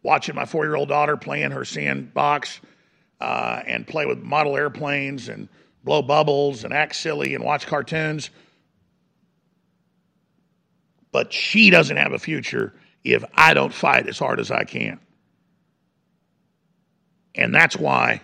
[0.03, 2.61] watching my four year old daughter play in her sandbox,
[3.21, 5.49] uh, and play with model airplanes and
[5.85, 8.31] blow bubbles and act silly and watch cartoons.
[11.11, 15.01] But she doesn't have a future if I don't fight as hard as I can.
[17.35, 18.21] And that's why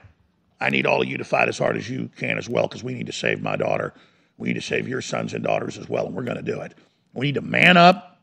[0.61, 2.83] I need all of you to fight as hard as you can as well, because
[2.85, 3.95] we need to save my daughter.
[4.37, 6.61] We need to save your sons and daughters as well, and we're going to do
[6.61, 6.75] it.
[7.13, 8.19] We need to man up.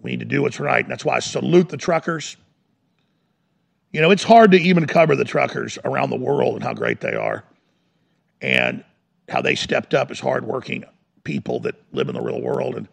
[0.00, 0.82] We need to do what's right.
[0.82, 2.36] And that's why I salute the truckers.
[3.92, 7.00] You know, it's hard to even cover the truckers around the world and how great
[7.00, 7.44] they are
[8.40, 8.84] and
[9.28, 10.84] how they stepped up as hardworking
[11.24, 12.74] people that live in the real world.
[12.74, 12.88] And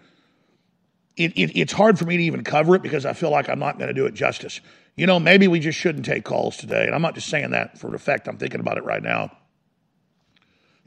[1.18, 3.60] it, it, it's hard for me to even cover it because I feel like I'm
[3.60, 4.62] not going to do it justice.
[4.96, 6.86] You know, maybe we just shouldn't take calls today.
[6.86, 8.28] And I'm not just saying that for effect.
[8.28, 9.36] I'm thinking about it right now.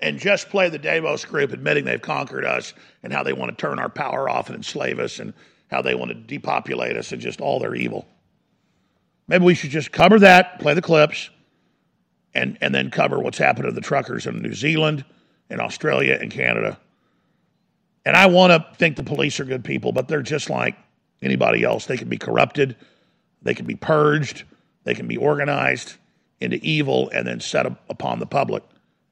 [0.01, 3.61] And just play the Davos group admitting they've conquered us and how they want to
[3.61, 5.35] turn our power off and enslave us and
[5.71, 8.07] how they want to depopulate us and just all their evil.
[9.29, 11.31] Maybe we should just cover that, play the clips,
[12.35, 15.05] and, and then cover what's happened to the truckers in New Zealand,
[15.51, 16.79] in Australia, and Canada.
[18.05, 20.77] And I want to think the police are good people, but they're just like
[21.21, 21.87] anybody else.
[21.87, 22.77] They can be corrupted,
[23.43, 24.45] they can be purged,
[24.85, 25.95] they can be organized
[26.41, 28.63] into evil and then set up upon the public.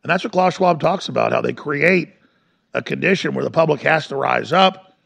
[0.02, 2.10] And that's what Klaus Schwab talks about how they create
[2.72, 4.96] a condition where the public has to rise up,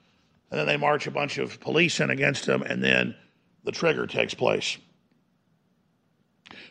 [0.50, 3.16] and then they march a bunch of police in against them, and then
[3.64, 4.78] the trigger takes place.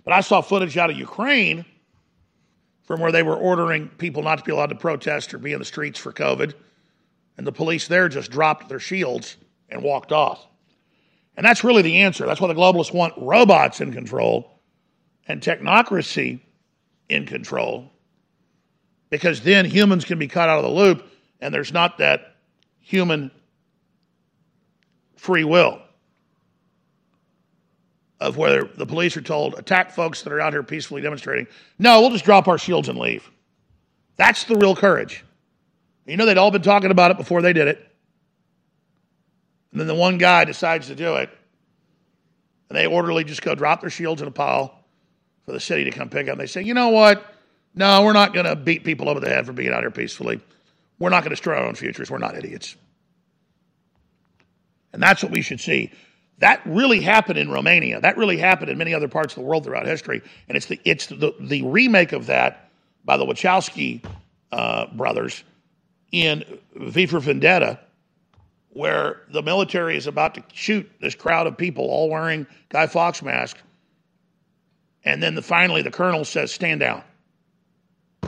[0.04, 1.66] But I saw footage out of Ukraine
[2.84, 5.60] from where they were ordering people not to be allowed to protest or be in
[5.60, 6.54] the streets for COVID.
[7.38, 9.38] And the police there just dropped their shields
[9.70, 10.46] and walked off.
[11.38, 12.26] And that's really the answer.
[12.26, 14.60] That's why the globalists want robots in control
[15.28, 16.42] and technocracy
[17.08, 17.92] in control,
[19.10, 21.08] because then humans can be cut out of the loop
[21.40, 22.36] and there's not that
[22.80, 23.32] human
[25.16, 25.80] free will
[28.20, 31.48] of whether the police are told attack folks that are out here peacefully demonstrating.
[31.78, 33.30] No, we'll just drop our shields and leave.
[34.18, 35.24] That's the real courage.
[36.06, 37.78] You know, they'd all been talking about it before they did it.
[39.72, 41.30] And then the one guy decides to do it.
[42.70, 44.78] And they orderly just go drop their shields in a pile
[45.46, 46.34] for the city to come pick up.
[46.34, 47.26] And they say, you know what?
[47.76, 50.42] No, we're not going to beat people over the head for being out here peacefully.
[50.98, 52.12] We're not going to destroy our own futures.
[52.12, 52.76] We're not idiots.
[54.92, 55.92] And that's what we should see.
[56.40, 58.00] That really happened in Romania.
[58.02, 60.22] That really happened in many other parts of the world throughout history.
[60.48, 62.72] And it's the, it's the, the remake of that
[63.04, 64.04] by the Wachowski
[64.52, 65.44] uh, brothers
[66.12, 66.44] in
[66.76, 67.80] V for Vendetta,
[68.70, 73.22] where the military is about to shoot this crowd of people all wearing Guy Fawkes
[73.22, 73.62] masks.
[75.04, 77.04] And then the, finally the colonel says, stand down.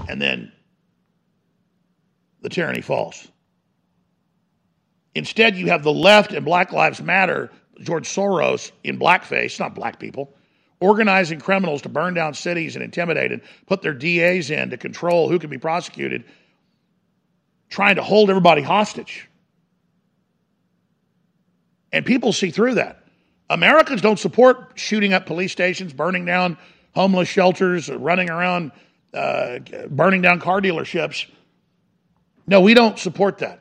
[0.09, 0.51] And then
[2.41, 3.28] the tyranny falls.
[5.14, 7.51] Instead, you have the left and Black Lives Matter,
[7.84, 10.34] George Soros in blackface, not black people,
[10.79, 15.29] organizing criminals to burn down cities and intimidate and put their DAs in to control
[15.29, 16.23] who can be prosecuted,
[17.69, 19.29] trying to hold everybody hostage.
[21.91, 23.03] And people see through that.
[23.49, 26.57] Americans don't support shooting up police stations, burning down
[26.95, 28.71] homeless shelters, running around,
[29.13, 29.59] uh,
[29.89, 31.29] burning down car dealerships.
[32.47, 33.61] No, we don't support that.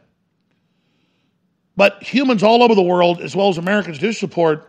[1.80, 4.68] But humans all over the world, as well as Americans, do support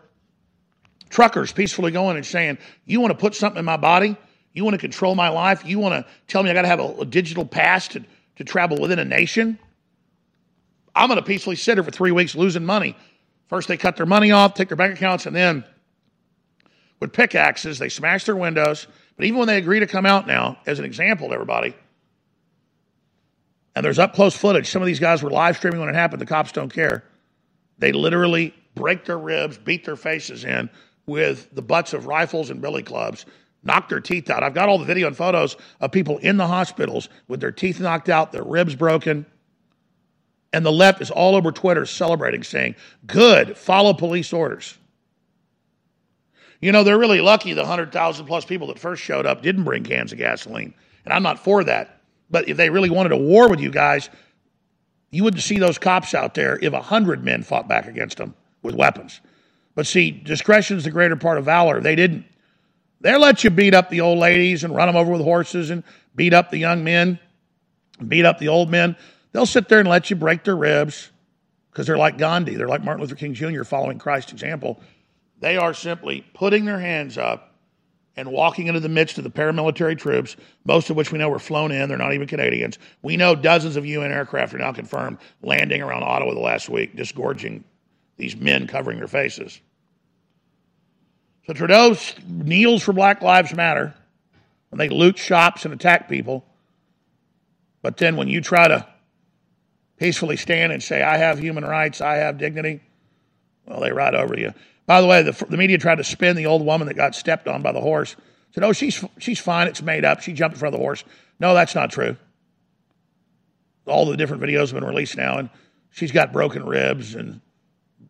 [1.10, 4.16] truckers peacefully going and saying, You want to put something in my body?
[4.54, 5.66] You want to control my life?
[5.66, 8.06] You want to tell me I got to have a, a, digital pass to,
[8.38, 9.60] to travel within a nation?
[10.96, 12.96] I'm going to peacefully sit here for three weeks losing money.
[13.50, 15.66] First, they cut their money off, take their bank accounts, and then
[17.02, 18.88] with pickaxes, they smash their windows.
[19.18, 21.76] But even when they agree to come out now, as an example to everybody,
[23.76, 24.70] and there's up close footage.
[24.70, 26.22] Some of these guys were live streaming when it happened.
[26.22, 27.04] The cops don't care.
[27.78, 30.70] They literally break their ribs, beat their faces in
[31.06, 33.26] with the butts of rifles and billy clubs
[33.64, 34.44] knock their teeth out.
[34.44, 37.80] I've got all the video and photos of people in the hospitals with their teeth
[37.80, 39.26] knocked out, their ribs broken.
[40.54, 44.78] And the left is all over Twitter celebrating, saying, Good, follow police orders.
[46.60, 49.84] You know, they're really lucky the 100,000 plus people that first showed up didn't bring
[49.84, 50.74] cans of gasoline.
[51.06, 52.01] And I'm not for that.
[52.32, 54.10] But if they really wanted a war with you guys,
[55.12, 58.34] you wouldn't see those cops out there if a 100 men fought back against them
[58.64, 59.20] with weapons.
[59.76, 61.82] But see, discretion is the greater part of valor.
[61.82, 62.26] They didn't.
[63.02, 65.84] They let you beat up the old ladies and run them over with horses and
[66.16, 67.20] beat up the young men,
[68.08, 68.96] beat up the old men.
[69.32, 71.10] They'll sit there and let you break their ribs
[71.72, 72.56] because they're like Gandhi.
[72.56, 73.64] They're like Martin Luther King Jr.
[73.64, 74.82] following Christ's example.
[75.40, 77.51] They are simply putting their hands up
[78.18, 80.36] and walking into the midst of the paramilitary troops,
[80.66, 81.88] most of which we know were flown in.
[81.88, 82.78] They're not even Canadians.
[83.02, 86.96] We know dozens of UN aircraft are now confirmed landing around Ottawa the last week,
[86.96, 87.64] disgorging
[88.18, 89.60] these men covering their faces.
[91.48, 91.96] So Trudeau
[92.28, 93.94] kneels for Black Lives Matter
[94.70, 96.46] when they loot shops and attack people.
[97.82, 98.88] But then when you try to
[99.98, 102.82] peacefully stand and say, I have human rights, I have dignity,
[103.66, 104.54] well, they ride over you.
[104.92, 107.48] By the way, the, the media tried to spin the old woman that got stepped
[107.48, 108.18] on by the horse.
[108.54, 109.70] Said, oh, she's, she's fine.
[109.70, 110.20] It's made up.
[110.20, 111.06] She jumped in front of the horse.
[111.40, 112.18] No, that's not true.
[113.88, 115.50] All the different videos have been released now, and
[115.92, 117.40] she's got broken ribs and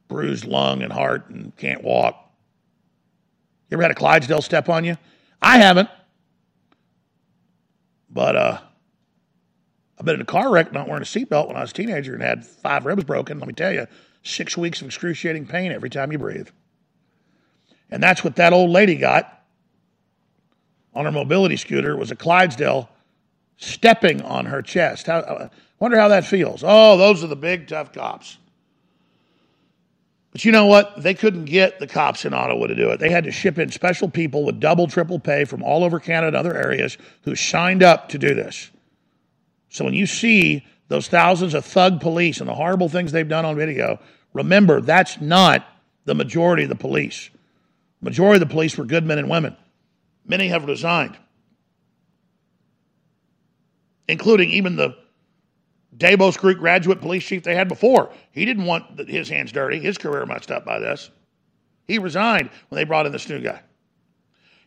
[0.07, 2.15] bruised lung and heart and can't walk.
[3.69, 4.97] You ever had a Clydesdale step on you?
[5.39, 5.89] I haven't.
[8.09, 8.57] But uh,
[9.99, 12.15] I've been in a car wreck not wearing a seatbelt when I was a teenager
[12.15, 13.37] and had five ribs broken.
[13.37, 13.85] Let me tell you,
[14.23, 16.49] six weeks of excruciating pain every time you breathe.
[17.91, 19.41] And that's what that old lady got
[20.93, 22.89] on her mobility scooter was a Clydesdale
[23.57, 25.07] stepping on her chest.
[25.07, 26.63] How, I uh, wonder how that feels.
[26.65, 28.37] Oh, those are the big tough cops.
[30.31, 31.01] But you know what?
[31.01, 32.99] They couldn't get the cops in Ottawa to do it.
[32.99, 36.27] They had to ship in special people with double, triple pay from all over Canada
[36.27, 38.71] and other areas who signed up to do this.
[39.69, 43.45] So when you see those thousands of thug police and the horrible things they've done
[43.45, 43.99] on video,
[44.33, 45.65] remember that's not
[46.05, 47.29] the majority of the police.
[48.01, 49.55] Majority of the police were good men and women.
[50.25, 51.17] Many have resigned,
[54.07, 54.95] including even the
[55.95, 58.11] Davos Creek graduate police chief they had before.
[58.31, 61.09] He didn't want his hands dirty, his career messed up by this.
[61.87, 63.61] He resigned when they brought in this new guy.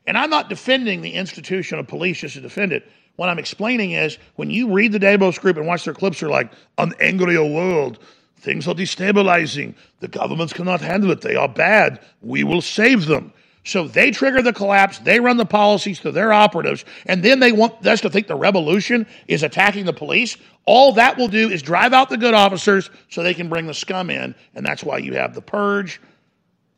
[0.07, 2.87] And I'm not defending the institution of police just to defend it.
[3.16, 6.28] What I'm explaining is when you read the Davos group and watch their clips, they're
[6.28, 8.01] like, an angrier world.
[8.45, 9.74] Things are destabilizing.
[10.01, 11.22] The governments cannot handle it.
[11.22, 12.05] They are bad.
[12.20, 13.32] We will save them.
[13.64, 17.51] So they trigger the collapse, they run the policies to their operatives, and then they
[17.51, 20.36] want us to think the revolution is attacking the police.
[20.66, 23.72] All that will do is drive out the good officers so they can bring the
[23.72, 24.34] scum in.
[24.55, 26.03] And that's why you have the purge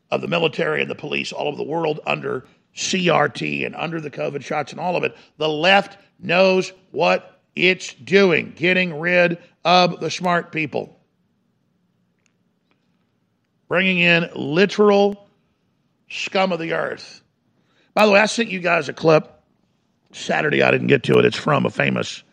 [0.09, 2.45] of the military and the police all over the world under
[2.77, 5.17] CRT and under the COVID shots and all of it.
[5.35, 10.96] The left knows what it's doing, getting rid of the smart people,
[13.67, 15.27] bringing in literal
[16.09, 17.21] scum of the earth.
[17.93, 19.41] By the way, I sent you guys a clip
[20.11, 20.63] Saturday.
[20.63, 21.25] I didn't get to it.
[21.25, 22.23] It's from a famous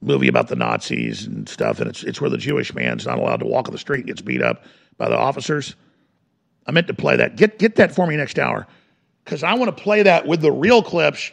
[0.00, 3.40] movie about the Nazis and stuff, and it's it's where the Jewish man's not allowed
[3.40, 4.64] to walk on the street and gets beat up
[4.98, 5.76] by the officers.
[6.66, 7.36] I meant to play that.
[7.36, 8.66] Get get that for me next hour,
[9.24, 11.30] because I want to play that with the real clips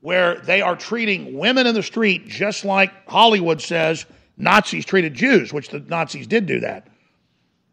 [0.00, 4.06] where they are treating women in the street just like Hollywood says
[4.38, 6.88] Nazis treated Jews, which the Nazis did do that.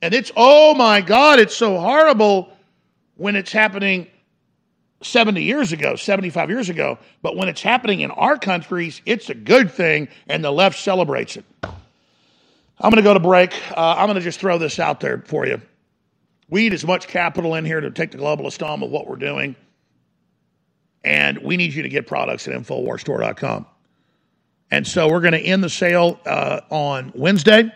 [0.01, 2.49] And it's oh my God, it's so horrible
[3.15, 4.07] when it's happening
[5.01, 6.97] 70 years ago, 75 years ago.
[7.21, 11.37] But when it's happening in our countries, it's a good thing, and the left celebrates
[11.37, 11.45] it.
[11.63, 13.53] I'm going to go to break.
[13.71, 15.61] Uh, I'm going to just throw this out there for you.
[16.49, 19.17] We need as much capital in here to take the globalist on with what we're
[19.17, 19.55] doing.
[21.03, 23.65] And we need you to get products at InfoWarsStore.com.
[24.69, 27.71] And so we're going to end the sale uh, on Wednesday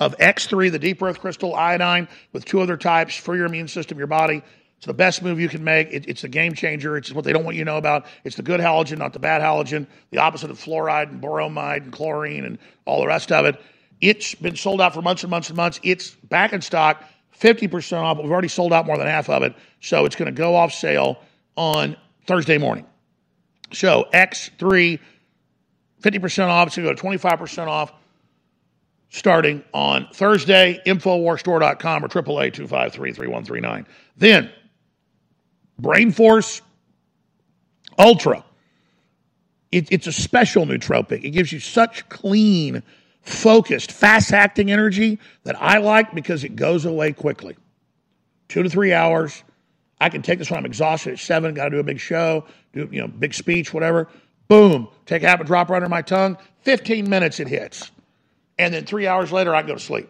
[0.00, 3.98] of X3, the deep earth crystal iodine, with two other types for your immune system,
[3.98, 4.42] your body.
[4.78, 5.92] It's the best move you can make.
[5.92, 6.96] It, it's a game changer.
[6.96, 8.06] It's what they don't want you to know about.
[8.24, 11.92] It's the good halogen, not the bad halogen, the opposite of fluoride and bromide and
[11.92, 13.60] chlorine and all the rest of it.
[14.00, 15.78] It's been sold out for months and months and months.
[15.82, 17.04] It's back in stock,
[17.38, 18.16] 50% off.
[18.16, 19.54] We've already sold out more than half of it.
[19.82, 21.20] So it's going to go off sale
[21.56, 21.94] on
[22.26, 22.86] Thursday morning.
[23.74, 24.98] So X3,
[26.02, 26.74] 50% off.
[26.74, 27.92] To go to 25% off
[29.10, 30.80] starting on Thursday.
[30.86, 33.86] Infowarsstore.com or 888
[34.16, 34.50] Then,
[35.78, 36.62] Brain Force
[37.98, 38.44] Ultra.
[39.70, 41.22] It, it's a special nootropic.
[41.22, 42.82] It gives you such clean,
[43.22, 47.56] focused, fast acting energy that I like because it goes away quickly.
[48.48, 49.44] Two to three hours.
[50.00, 52.46] I can take this when I'm exhausted at seven, got to do a big show,
[52.72, 54.08] do you know big speech, whatever.
[54.48, 56.36] Boom, take half a drop right under my tongue.
[56.62, 57.90] 15 minutes it hits,
[58.60, 60.08] and then three hours later I go to sleep.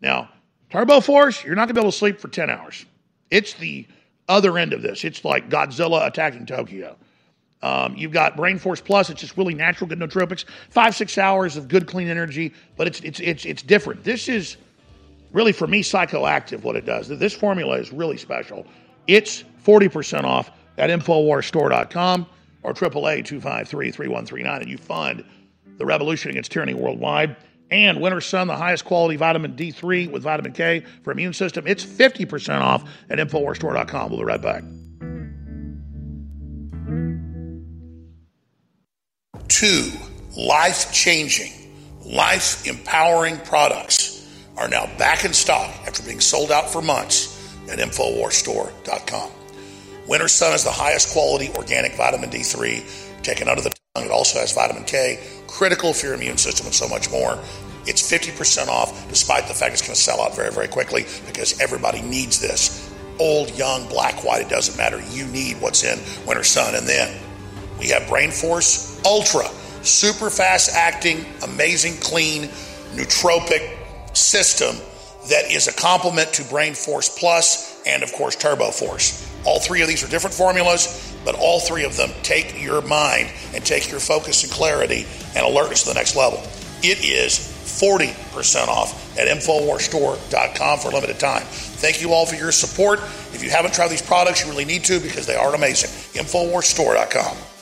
[0.00, 0.28] Now,
[0.70, 2.84] Turbo Force, you're not gonna be able to sleep for 10 hours.
[3.30, 3.86] It's the
[4.28, 5.04] other end of this.
[5.04, 6.96] It's like Godzilla attacking Tokyo.
[7.62, 9.10] Um, you've got Brain Force Plus.
[9.10, 10.44] It's just really natural, good nootropics.
[10.70, 14.04] Five six hours of good clean energy, but it's it's it's it's different.
[14.04, 14.56] This is
[15.32, 16.62] really for me psychoactive.
[16.62, 17.08] What it does.
[17.08, 18.66] This formula is really special.
[19.08, 22.26] It's forty percent off at Infowarsstore.com
[22.62, 25.24] or AAA two five three three one three nine, and you fund
[25.78, 27.36] the revolution against tyranny worldwide.
[27.70, 31.66] And Winter Sun, the highest quality vitamin D3 with vitamin K for immune system.
[31.66, 34.10] It's 50% off at Infowarsstore.com.
[34.10, 34.64] We'll be right back.
[39.48, 39.90] Two
[40.36, 41.52] life changing,
[42.04, 44.18] life empowering products
[44.56, 47.34] are now back in stock after being sold out for months
[47.70, 49.30] at InfoWarsStore.com.
[50.08, 54.06] Winter Sun is the highest quality organic vitamin D3 taken under the tongue.
[54.06, 57.42] It also has vitamin K, critical for your immune system, and so much more.
[57.86, 61.58] It's 50% off, despite the fact it's going to sell out very, very quickly because
[61.60, 62.94] everybody needs this.
[63.18, 65.02] Old, young, black, white, it doesn't matter.
[65.10, 66.76] You need what's in Winter Sun.
[66.76, 67.18] And then
[67.80, 69.48] we have Brain Force Ultra,
[69.82, 72.42] super fast acting, amazing, clean,
[72.94, 74.76] nootropic system
[75.28, 79.27] that is a complement to Brain Force Plus and, of course, Turbo Force.
[79.48, 83.32] All three of these are different formulas, but all three of them take your mind
[83.54, 86.42] and take your focus and clarity and alertness to the next level.
[86.82, 91.44] It is 40% off at InfoWarsStore.com for a limited time.
[91.44, 93.00] Thank you all for your support.
[93.32, 95.88] If you haven't tried these products, you really need to because they are amazing.
[96.22, 97.57] InfoWarsStore.com.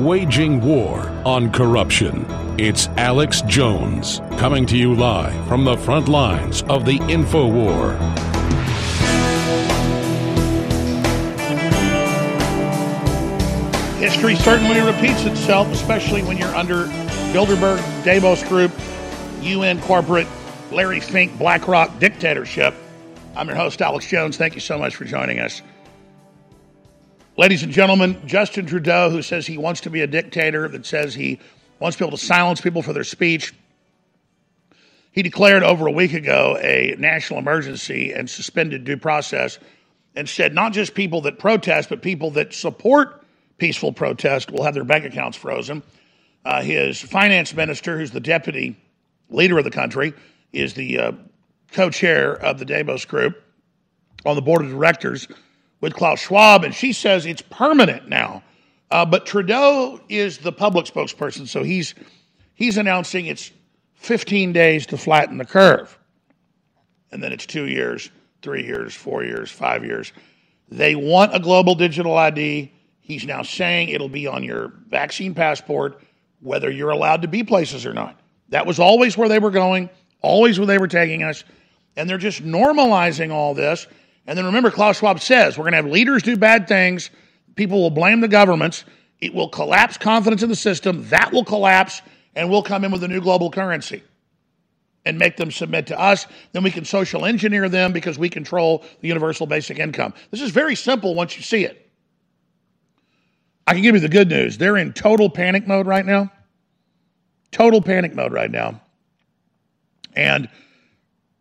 [0.00, 2.26] Waging war on corruption.
[2.58, 7.92] It's Alex Jones coming to you live from the front lines of the info war.
[13.98, 16.88] History certainly repeats itself, especially when you're under
[17.32, 18.72] Bilderberg, Davos Group,
[19.40, 20.28] UN corporate,
[20.70, 22.74] Larry Fink, BlackRock dictatorship.
[23.34, 24.36] I'm your host, Alex Jones.
[24.36, 25.62] Thank you so much for joining us.
[27.38, 31.14] Ladies and gentlemen, Justin Trudeau, who says he wants to be a dictator, that says
[31.14, 31.38] he
[31.78, 33.52] wants people to silence people for their speech,
[35.12, 39.58] he declared over a week ago a national emergency and suspended due process
[40.14, 43.22] and said not just people that protest, but people that support
[43.58, 45.82] peaceful protest will have their bank accounts frozen.
[46.42, 48.76] Uh, his finance minister, who's the deputy
[49.28, 50.14] leader of the country,
[50.54, 51.12] is the uh,
[51.72, 53.42] co chair of the Davos Group
[54.24, 55.28] on the board of directors
[55.80, 58.42] with Klaus Schwab, and she says it's permanent now.
[58.90, 61.94] Uh, but Trudeau is the public spokesperson, so he's
[62.54, 63.50] he's announcing it's
[63.94, 65.98] 15 days to flatten the curve,
[67.10, 68.10] and then it's two years,
[68.42, 70.12] three years, four years, five years.
[70.68, 72.72] They want a global digital ID.
[73.00, 76.00] He's now saying it'll be on your vaccine passport,
[76.40, 78.18] whether you're allowed to be places or not.
[78.50, 79.90] That was always where they were going,
[80.22, 81.44] always where they were taking us,
[81.96, 83.86] and they're just normalizing all this.
[84.26, 87.10] And then remember, Klaus Schwab says we're going to have leaders do bad things.
[87.54, 88.84] People will blame the governments.
[89.20, 91.08] It will collapse confidence in the system.
[91.08, 92.02] That will collapse,
[92.34, 94.02] and we'll come in with a new global currency
[95.04, 96.26] and make them submit to us.
[96.52, 100.12] Then we can social engineer them because we control the universal basic income.
[100.30, 101.82] This is very simple once you see it.
[103.66, 104.58] I can give you the good news.
[104.58, 106.30] They're in total panic mode right now.
[107.52, 108.80] Total panic mode right now.
[110.14, 110.48] And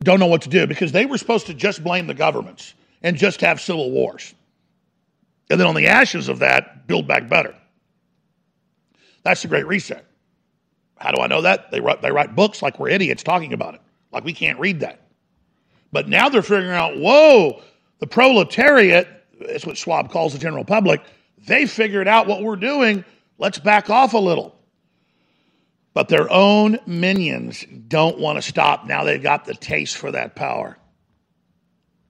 [0.03, 3.17] don't know what to do because they were supposed to just blame the governments and
[3.17, 4.33] just have civil wars.
[5.49, 7.55] And then on the ashes of that, build back better.
[9.23, 10.05] That's the Great Reset.
[10.97, 11.71] How do I know that?
[11.71, 13.81] They write, they write books like we're idiots talking about it,
[14.11, 15.01] like we can't read that.
[15.91, 17.61] But now they're figuring out, whoa,
[17.99, 19.07] the proletariat,
[19.39, 21.01] that's what Schwab calls the general public,
[21.45, 23.05] they figured out what we're doing.
[23.37, 24.55] Let's back off a little.
[25.95, 28.85] But their own minions don't want to stop.
[28.85, 30.77] Now they've got the taste for that power.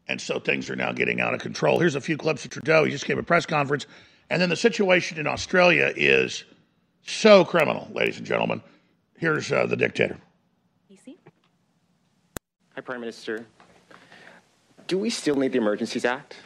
[0.08, 1.80] And so things are now getting out of control.
[1.80, 2.84] Here's a few clips of Trudeau.
[2.84, 3.86] He just gave a press conference.
[4.30, 6.46] And then the situation in Australia is
[7.06, 8.64] so criminal, ladies and gentlemen.
[9.18, 10.18] Here's uh, the dictator.
[12.74, 13.46] Hi, Prime Minister.
[14.88, 16.38] Do we still need the Emergencies Act?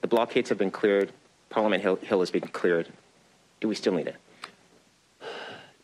[0.00, 1.12] The blockades have been cleared.
[1.50, 2.88] Parliament Hill, Hill has been cleared.
[3.60, 4.16] Do we still need it?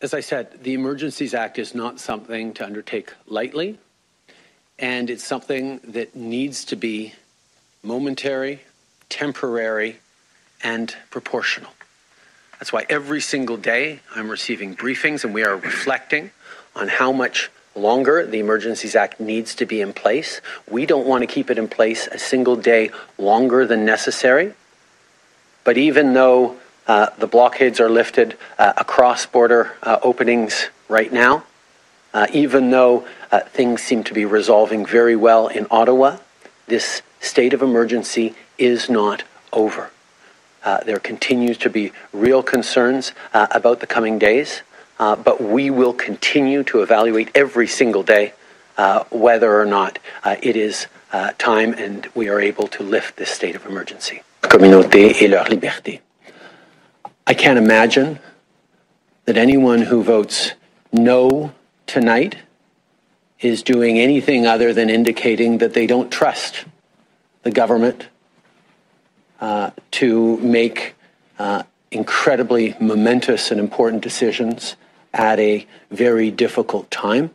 [0.03, 3.79] As I said, the Emergencies Act is not something to undertake lightly,
[4.77, 7.13] and it's something that needs to be
[7.83, 8.63] momentary,
[9.07, 9.99] temporary,
[10.61, 11.71] and proportional.
[12.59, 16.31] That's why every single day I'm receiving briefings and we are reflecting
[16.75, 18.25] on how much longer.
[18.25, 20.41] The Emergencies Act needs to be in place.
[20.69, 24.53] We don't want to keep it in place a single day longer than necessary.
[25.63, 31.43] But even though uh, the blockades are lifted uh, across border uh, openings right now,
[32.13, 36.17] uh, even though uh, things seem to be resolving very well in Ottawa,
[36.67, 39.91] this state of emergency is not over.
[40.63, 44.61] Uh, there continues to be real concerns about the coming days,
[44.97, 48.33] but we will continue to evaluate every single day
[49.09, 49.99] whether or not
[50.41, 50.87] it is
[51.37, 54.21] time and we are able to lift this state of emergency.
[54.41, 55.99] Communauté et leur liberté.
[57.25, 58.19] I can't imagine
[59.25, 60.51] that anyone who votes
[60.91, 61.53] no
[61.87, 62.37] tonight
[63.39, 66.65] is doing anything other than indicating that they don't trust
[67.43, 68.07] the government
[69.39, 70.95] uh, to make
[71.39, 74.75] uh, incredibly momentous and important decisions
[75.13, 77.31] at a very difficult time.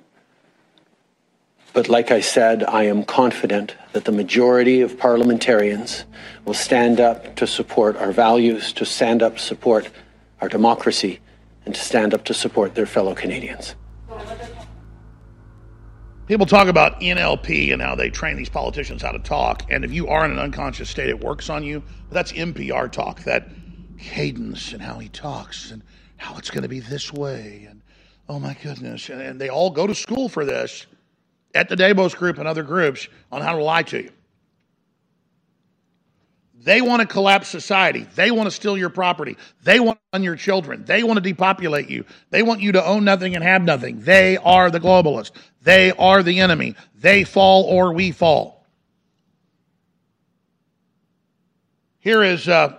[1.72, 6.04] But like I said, I am confident that the majority of parliamentarians
[6.44, 9.90] will stand up to support our values, to stand up to support
[10.40, 11.20] our democracy,
[11.64, 13.74] and to stand up to support their fellow Canadians.
[16.26, 19.64] People talk about NLP and how they train these politicians how to talk.
[19.70, 21.82] And if you are in an unconscious state, it works on you.
[22.08, 23.48] But that's NPR talk, that
[23.98, 25.82] cadence and how he talks and
[26.18, 27.66] how it's going to be this way.
[27.70, 27.80] And
[28.28, 29.08] oh my goodness.
[29.08, 30.86] And, and they all go to school for this
[31.58, 34.12] at the Davos group and other groups on how to lie to you.
[36.54, 38.06] They want to collapse society.
[38.14, 39.36] They want to steal your property.
[39.64, 40.84] They want to run your children.
[40.84, 42.04] They want to depopulate you.
[42.30, 43.98] They want you to own nothing and have nothing.
[44.00, 45.32] They are the globalists.
[45.62, 46.76] They are the enemy.
[46.94, 48.64] They fall or we fall.
[51.98, 52.76] Here is uh,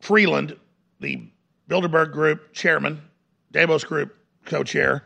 [0.00, 0.54] Freeland,
[1.00, 1.30] the
[1.66, 3.00] Bilderberg Group chairman,
[3.52, 4.14] Davos Group
[4.44, 5.02] co chair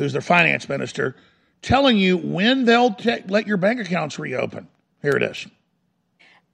[0.00, 1.14] who's their finance minister,
[1.60, 4.66] telling you when they'll t- let your bank accounts reopen.
[5.02, 5.46] Here it is.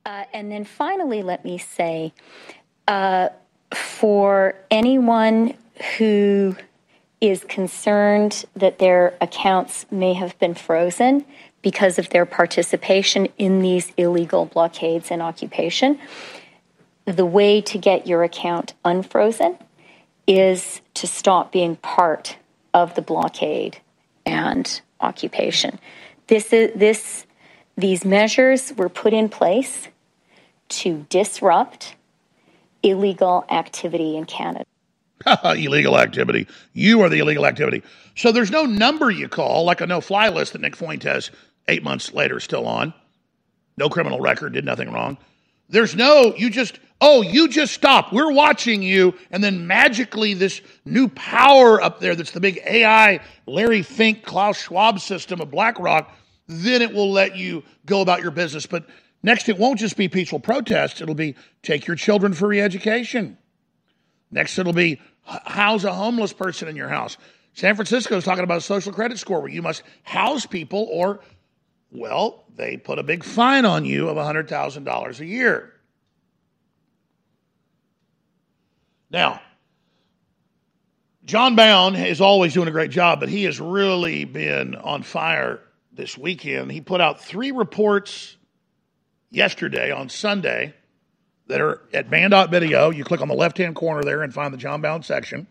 [0.05, 2.13] Uh, and then finally, let me say
[2.89, 3.29] uh,
[3.73, 5.55] for anyone
[5.97, 6.57] who
[7.21, 11.25] is concerned that their accounts may have been frozen
[11.63, 16.01] because of their participation in these illegal blockades and occupation,
[17.05, 19.57] the way to get your account unfrozen
[20.27, 22.37] is to stop being part
[22.77, 23.79] of the blockade
[24.27, 25.79] and occupation.
[26.27, 27.27] This is, this,
[27.79, 29.89] these measures were put in place
[30.69, 31.97] to disrupt
[32.83, 34.67] illegal activity in Canada.
[35.45, 36.47] illegal activity.
[36.75, 37.83] You are the illegal activity.
[38.15, 41.31] So there's no number you call, like a no fly list that Nick Fuentes,
[41.69, 42.93] eight months later, still on.
[43.79, 45.17] No criminal record, did nothing wrong.
[45.71, 48.13] There's no, you just, oh, you just stop.
[48.13, 49.15] We're watching you.
[49.31, 54.59] And then magically, this new power up there that's the big AI, Larry Fink, Klaus
[54.59, 56.13] Schwab system of BlackRock,
[56.47, 58.67] then it will let you go about your business.
[58.67, 58.87] But
[59.23, 63.37] next, it won't just be peaceful protests, it'll be take your children for re education.
[64.31, 67.17] Next, it'll be house a homeless person in your house.
[67.55, 71.21] San Francisco is talking about a social credit score where you must house people or,
[71.91, 75.73] well, they put a big fine on you of $100,000 a year.
[79.17, 79.41] Now,
[81.25, 85.63] John Bowne is always doing a great job, but he has really been on fire
[85.91, 86.71] this weekend.
[86.71, 88.37] He put out three reports
[89.31, 90.75] yesterday on Sunday
[91.47, 92.91] that are at banned.video.
[92.91, 95.47] You click on the left hand corner there and find the John Bowne section.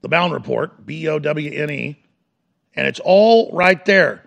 [0.00, 2.02] The Bowne Report, B O W N E,
[2.74, 4.26] and it's all right there.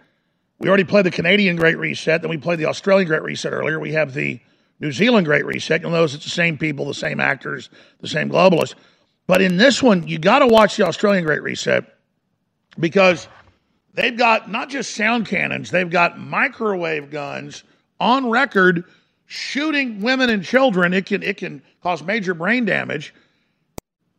[0.60, 3.80] We already played the Canadian Great Reset, then we played the Australian Great Reset earlier.
[3.80, 4.42] We have the
[4.80, 5.82] New Zealand Great Reset.
[5.82, 7.70] You'll notice it's the same people, the same actors,
[8.02, 8.76] the same globalists.
[9.28, 11.86] But in this one, you got to watch the Australian Great Reset
[12.78, 13.28] because
[13.94, 17.64] they've got not just sound cannons, they've got microwave guns
[18.00, 18.84] on record
[19.26, 20.94] shooting women and children.
[20.94, 23.14] It can, it can cause major brain damage.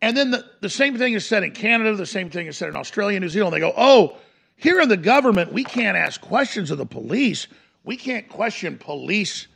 [0.02, 2.68] And then the, the same thing is said in Canada, the same thing is said
[2.68, 3.54] in Australia, New Zealand.
[3.54, 4.16] They go, oh,
[4.56, 7.46] here in the government, we can't ask questions of the police.
[7.84, 9.46] We can't question police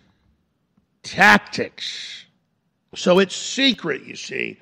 [1.02, 2.24] tactics.
[2.94, 4.58] So it's secret, you see.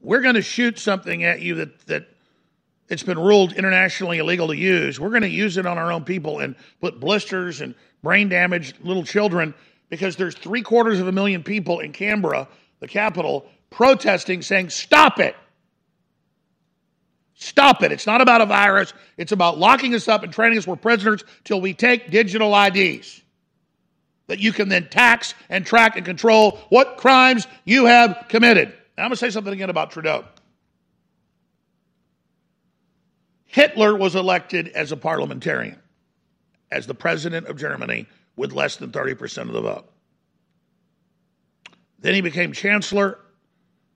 [0.00, 2.08] We're going to shoot something at you that, that
[2.88, 5.00] it's been ruled internationally illegal to use.
[5.00, 8.76] We're going to use it on our own people and put blisters and brain damaged
[8.82, 9.54] little children
[9.88, 12.48] because there's three quarters of a million people in Canberra,
[12.80, 15.36] the capital, protesting saying, Stop it.
[17.36, 17.92] Stop it.
[17.92, 18.92] It's not about a virus.
[19.16, 20.66] It's about locking us up and training us.
[20.66, 23.22] We're prisoners till we take digital IDs
[24.26, 28.68] that you can then tax and track and control what crimes you have committed.
[28.96, 30.24] Now, I'm going to say something again about Trudeau.
[33.44, 35.78] Hitler was elected as a parliamentarian,
[36.72, 38.06] as the president of Germany
[38.36, 39.88] with less than 30% of the vote.
[42.00, 43.18] Then he became chancellor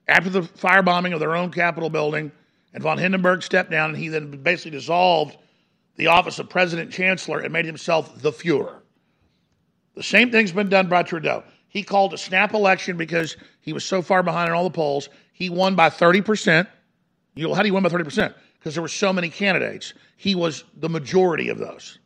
[0.06, 2.32] after the firebombing of their own Capitol building,
[2.72, 5.36] and von Hindenburg stepped down, and he then basically dissolved
[5.96, 8.80] the office of president chancellor and made himself the Fuhrer.
[9.98, 11.42] The same thing's been done by Trudeau.
[11.66, 15.08] He called a snap election because he was so far behind in all the polls.
[15.32, 16.68] He won by 30%.
[17.34, 18.32] You know, how do you win by 30%?
[18.60, 19.94] Because there were so many candidates.
[20.16, 21.98] He was the majority of those.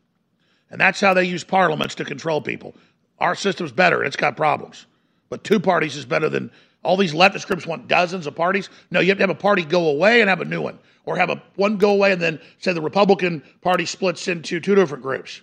[0.71, 2.75] And that's how they use parliaments to control people.
[3.19, 4.87] Our system's better, it's got problems.
[5.29, 6.51] But two parties is better than
[6.83, 8.71] all these leftist groups want dozens of parties.
[8.91, 10.79] No, you have to have a party go away and have a new one.
[11.05, 14.75] Or have a one go away and then say the Republican Party splits into two
[14.75, 15.43] different groups.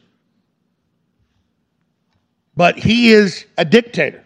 [2.60, 4.26] But he is a dictator.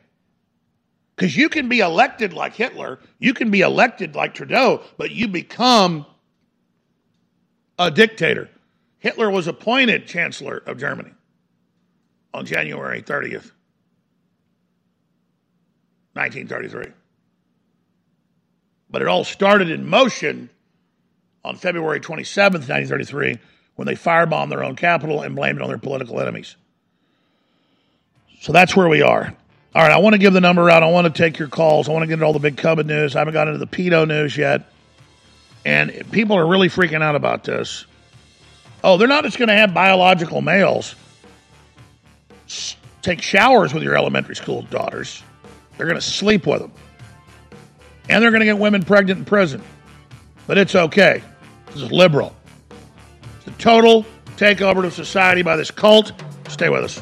[1.16, 5.28] Because you can be elected like Hitler, you can be elected like Trudeau, but you
[5.28, 6.08] become
[7.78, 8.50] a dictator.
[8.98, 11.12] Hitler was appointed Chancellor of Germany
[12.34, 13.52] on January 30th,
[16.14, 16.86] 1933.
[18.90, 20.50] But it all started in motion
[21.46, 23.38] on February 27th, 1933,
[23.76, 26.56] when they firebombed their own capital and blamed it on their political enemies.
[28.44, 29.34] So that's where we are.
[29.74, 30.84] All right, I want to give the number out.
[30.84, 31.88] I want to take your calls.
[31.88, 33.16] I want to get into all the big Cubba news.
[33.16, 34.70] I haven't got into the pedo news yet.
[35.64, 37.86] And people are really freaking out about this.
[38.84, 40.96] Oh, they're not just going to have biological males
[43.02, 45.24] take showers with your elementary school daughters.
[45.78, 46.74] They're going to sleep with them.
[48.10, 49.64] And they're going to get women pregnant in prison.
[50.48, 51.24] But it's okay.
[51.68, 52.36] This is liberal.
[53.38, 56.12] It's a total takeover of society by this cult.
[56.50, 57.02] Stay with us.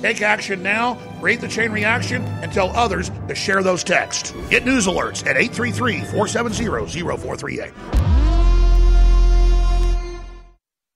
[0.00, 4.32] Take action now, create the chain reaction, and tell others to share those texts.
[4.48, 6.64] Get news alerts at 833 470
[7.18, 8.19] 0438.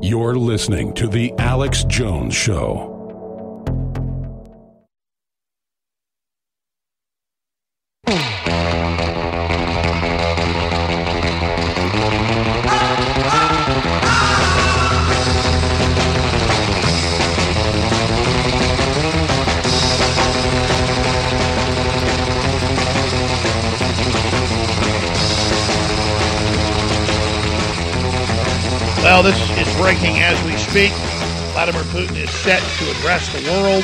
[0.00, 2.94] You're listening to The Alex Jones Show.
[29.02, 29.47] Well, this is
[29.88, 30.92] breaking as we speak.
[31.52, 33.82] Vladimir Putin is set to address the world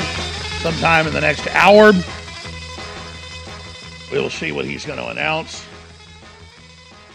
[0.61, 1.93] sometime in the next hour.
[4.11, 5.65] We will see what he's going to announce.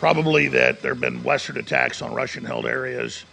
[0.00, 3.24] Probably that there have been Western attacks on Russian held areas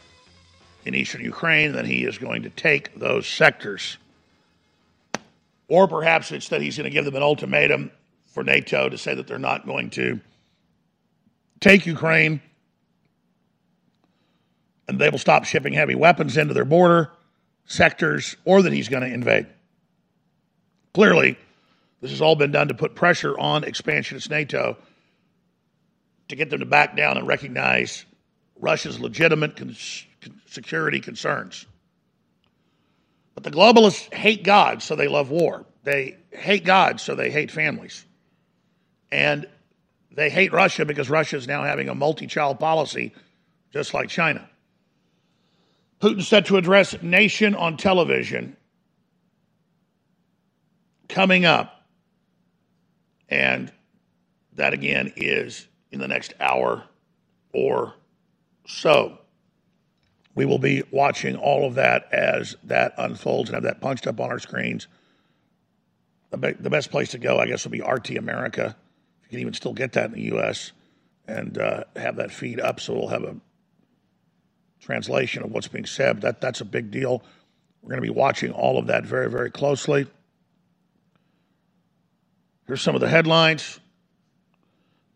[0.86, 3.98] in eastern Ukraine, that he is going to take those sectors.
[5.70, 7.90] Or perhaps it's that he's going to give them an ultimatum
[8.28, 10.20] for NATO to say that they're not going to
[11.62, 12.42] take Ukraine
[14.88, 17.12] and they will stop shipping heavy weapons into their border
[17.66, 19.48] sectors or that he's going to invade.
[20.94, 21.38] Clearly,
[22.02, 24.78] This has all been done to put pressure on expansionist NATO
[26.30, 28.06] to get them to back down and recognize
[28.60, 30.06] Russia's legitimate cons-
[30.46, 31.66] security concerns.
[33.34, 35.66] But the globalists hate God, so they love war.
[35.84, 38.06] They hate God, so they hate families.
[39.12, 39.48] And
[40.12, 43.14] they hate Russia because Russia is now having a multi child policy,
[43.72, 44.48] just like China.
[46.00, 48.56] Putin set to address nation on television
[51.10, 51.74] coming up.
[53.30, 53.72] And
[54.54, 56.84] that again is in the next hour
[57.54, 57.94] or
[58.66, 59.20] so.
[60.36, 64.20] We will be watching all of that as that unfolds and have that punched up
[64.20, 64.88] on our screens.
[66.30, 68.76] The, be- the best place to go, I guess, will be RT America.
[69.24, 70.74] If you can even still get that in the U.S.
[71.28, 73.36] and uh, have that feed up, so we'll have a
[74.80, 76.22] translation of what's being said.
[76.22, 77.24] That that's a big deal.
[77.82, 80.08] We're going to be watching all of that very, very closely.
[82.66, 83.80] Here's some of the headlines.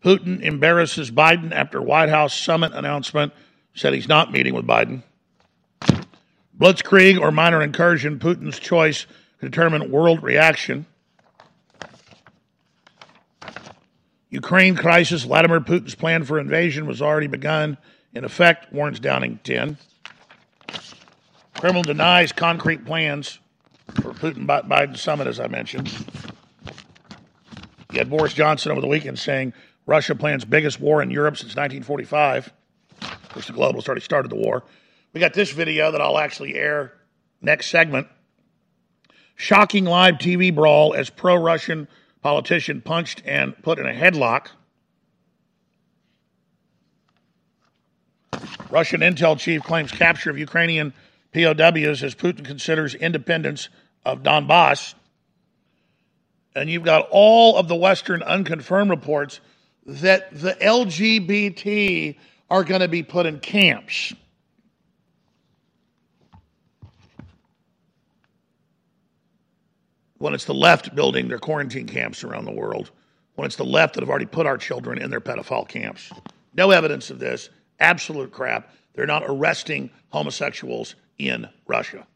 [0.02, 3.32] Putin embarrasses Biden after White House summit announcement.
[3.74, 5.02] Said he's not meeting with Biden.
[6.58, 9.06] Blitzkrieg or minor incursion, Putin's choice
[9.40, 10.86] to determine world reaction.
[14.30, 17.76] Ukraine crisis, Vladimir Putin's plan for invasion was already begun.
[18.14, 19.78] In effect, warns Downing 10.
[21.54, 23.38] Kremlin denies concrete plans
[23.94, 25.90] for Putin Biden summit, as I mentioned.
[27.92, 29.52] You had Boris Johnson over the weekend saying
[29.86, 32.52] Russia plans biggest war in Europe since 1945.
[33.00, 34.64] Of course, the globalists already started the war.
[35.12, 36.94] We got this video that I'll actually air
[37.40, 38.08] next segment.
[39.36, 41.88] Shocking live TV brawl as pro Russian
[42.22, 44.48] politician punched and put in a headlock.
[48.70, 50.92] Russian intel chief claims capture of Ukrainian
[51.32, 53.68] POWs as Putin considers independence
[54.04, 54.94] of Donbass.
[56.54, 59.40] And you've got all of the Western unconfirmed reports
[59.86, 62.16] that the LGBT
[62.50, 64.12] are going to be put in camps.
[70.18, 72.90] When it's the left building their quarantine camps around the world,
[73.34, 76.12] when it's the left that have already put our children in their pedophile camps.
[76.54, 77.48] No evidence of this.
[77.82, 78.70] Absolute crap.
[78.94, 82.06] They're not arresting homosexuals in Russia.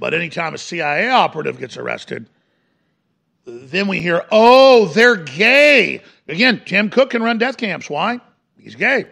[0.00, 2.28] But anytime a CIA operative gets arrested,
[3.44, 6.00] then we hear, oh, they're gay.
[6.28, 7.90] Again, Tim Cook can run death camps.
[7.90, 8.20] Why?
[8.58, 9.04] He's gay.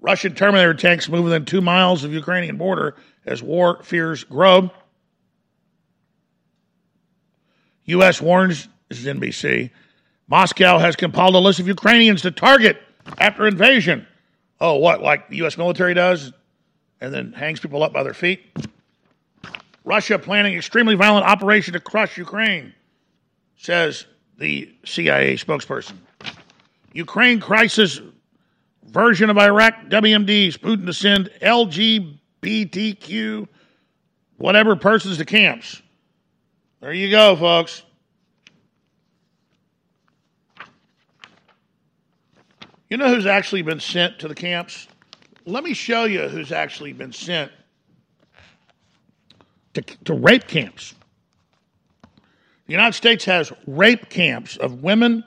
[0.00, 2.96] Russian Terminator tanks move within two miles of Ukrainian border
[3.26, 4.70] as war fears grow.
[7.84, 8.20] U.S.
[8.20, 9.70] warns, this is NBC,
[10.30, 12.80] Moscow has compiled a list of Ukrainians to target
[13.18, 14.06] after invasion.
[14.60, 15.58] Oh, what, like the U.S.
[15.58, 16.32] military does?
[17.00, 18.40] And then hangs people up by their feet?
[19.84, 22.72] Russia planning extremely violent operation to crush Ukraine,
[23.56, 24.06] says
[24.38, 25.96] the CIA spokesperson.
[26.92, 28.00] Ukraine crisis
[28.84, 33.48] version of Iraq WMDs, Putin to send LGBTQ
[34.36, 35.82] whatever persons to camps.
[36.80, 37.82] There you go, folks.
[42.90, 44.88] You know who's actually been sent to the camps?
[45.46, 47.52] Let me show you who's actually been sent
[49.74, 50.94] to, to rape camps.
[52.02, 55.24] The United States has rape camps of women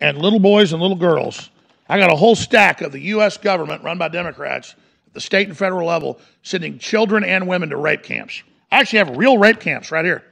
[0.00, 1.50] and little boys and little girls.
[1.88, 3.38] I got a whole stack of the U.S.
[3.38, 4.74] government run by Democrats
[5.06, 8.42] at the state and federal level sending children and women to rape camps.
[8.70, 10.22] I actually have real rape camps right here.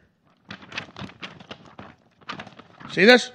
[2.91, 3.31] See this?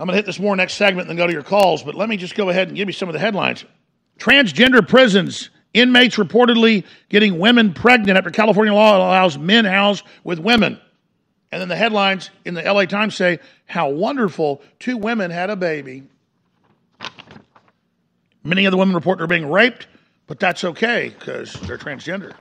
[0.00, 1.94] I'm going to hit this more next segment and then go to your calls, but
[1.94, 3.66] let me just go ahead and give you some of the headlines.
[4.18, 5.50] Transgender prisons.
[5.74, 10.80] Inmates reportedly getting women pregnant after California law allows men housed with women.
[11.52, 15.54] And then the headlines in the LA Times say how wonderful two women had a
[15.54, 16.04] baby.
[18.42, 19.86] Many of the women report they're being raped,
[20.26, 22.32] but that's okay because they're transgender.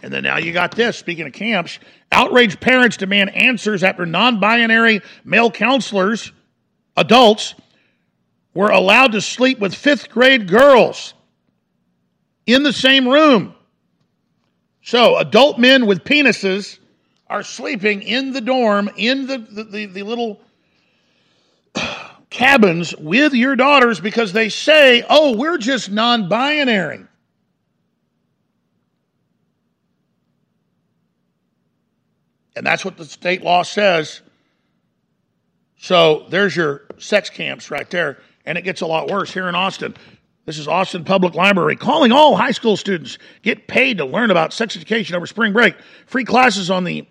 [0.00, 0.96] And then now you got this.
[0.96, 1.80] Speaking of camps,
[2.12, 6.32] outraged parents demand answers after non binary male counselors,
[6.96, 7.54] adults,
[8.54, 11.14] were allowed to sleep with fifth grade girls
[12.46, 13.54] in the same room.
[14.82, 16.78] So, adult men with penises
[17.28, 20.40] are sleeping in the dorm, in the, the, the, the little
[22.30, 27.04] cabins with your daughters because they say, oh, we're just non binary.
[32.56, 34.20] And that's what the state law says.
[35.78, 38.18] So there's your sex camps right there.
[38.44, 39.94] And it gets a lot worse here in Austin.
[40.46, 43.18] This is Austin Public Library calling all high school students.
[43.42, 45.76] Get paid to learn about sex education over spring break.
[46.06, 47.06] Free classes on the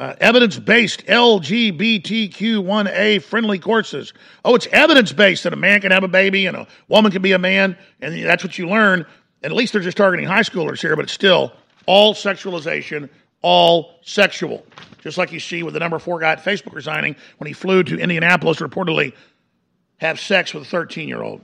[0.00, 4.14] uh, evidence based LGBTQIA friendly courses.
[4.44, 7.20] Oh, it's evidence based that a man can have a baby and a woman can
[7.20, 9.04] be a man, and that's what you learn.
[9.42, 11.52] And at least they're just targeting high schoolers here, but it's still
[11.84, 13.10] all sexualization,
[13.42, 14.64] all sexual.
[15.00, 17.82] Just like you see with the number four guy at Facebook resigning when he flew
[17.82, 19.14] to Indianapolis to reportedly
[19.96, 21.40] have sex with a 13 year old.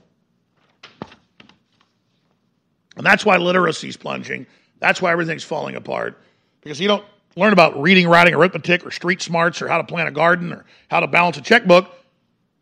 [2.97, 4.47] And that's why literacy is plunging.
[4.81, 6.19] That's why everything's falling apart.
[6.63, 7.05] Because you don't
[7.37, 10.65] learn about reading, writing, arithmetic, or street smarts, or how to plant a garden, or
[10.89, 11.91] how to balance a checkbook.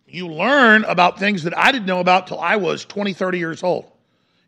[0.06, 3.62] You learn about things that I didn't know about till I was 20, 30 years
[3.62, 3.90] old.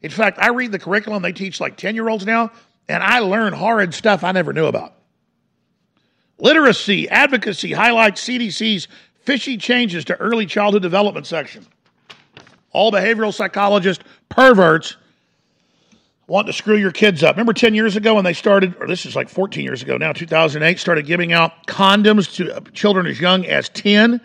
[0.02, 2.50] In fact, I read the curriculum they teach like 10 year olds now,
[2.88, 4.94] and I learn horrid stuff I never knew about.
[6.38, 8.88] Literacy, advocacy highlights CDC's
[9.20, 11.66] fishy changes to early childhood development section.
[12.72, 14.96] All behavioral psychologists, perverts,
[16.26, 17.36] want to screw your kids up.
[17.36, 20.12] Remember 10 years ago when they started, or this is like 14 years ago now,
[20.12, 24.20] 2008, started giving out condoms to uh, children as young as 10.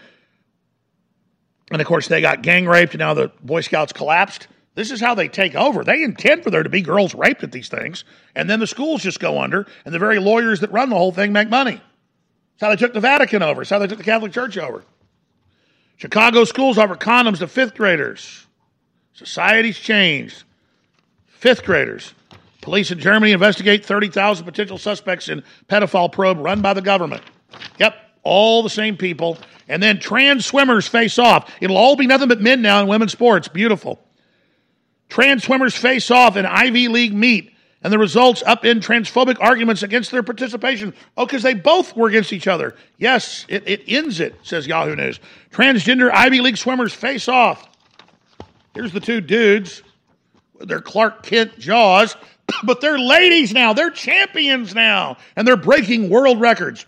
[1.71, 4.47] And of course, they got gang raped, and now the Boy Scouts collapsed.
[4.73, 5.83] This is how they take over.
[5.83, 9.03] They intend for there to be girls raped at these things, and then the schools
[9.03, 11.73] just go under, and the very lawyers that run the whole thing make money.
[11.73, 13.61] That's how they took the Vatican over.
[13.61, 14.83] That's how they took the Catholic Church over.
[15.97, 18.47] Chicago schools offer condoms to fifth graders.
[19.13, 20.43] Society's changed.
[21.27, 22.13] Fifth graders.
[22.61, 27.23] Police in Germany investigate 30,000 potential suspects in pedophile probe run by the government.
[27.77, 29.37] Yep, all the same people.
[29.67, 31.51] And then trans swimmers face off.
[31.59, 33.47] It'll all be nothing but men now in women's sports.
[33.47, 33.99] Beautiful.
[35.11, 37.51] Trans swimmers face off in Ivy League meet,
[37.83, 40.93] and the results up in transphobic arguments against their participation.
[41.17, 42.75] Oh, because they both were against each other.
[42.97, 45.19] Yes, it, it ends it, says Yahoo News.
[45.51, 47.67] Transgender Ivy League swimmers face off.
[48.73, 49.83] Here's the two dudes
[50.61, 52.15] they're Clark Kent Jaws,
[52.63, 53.73] but they're ladies now.
[53.73, 56.85] They're champions now, and they're breaking world records.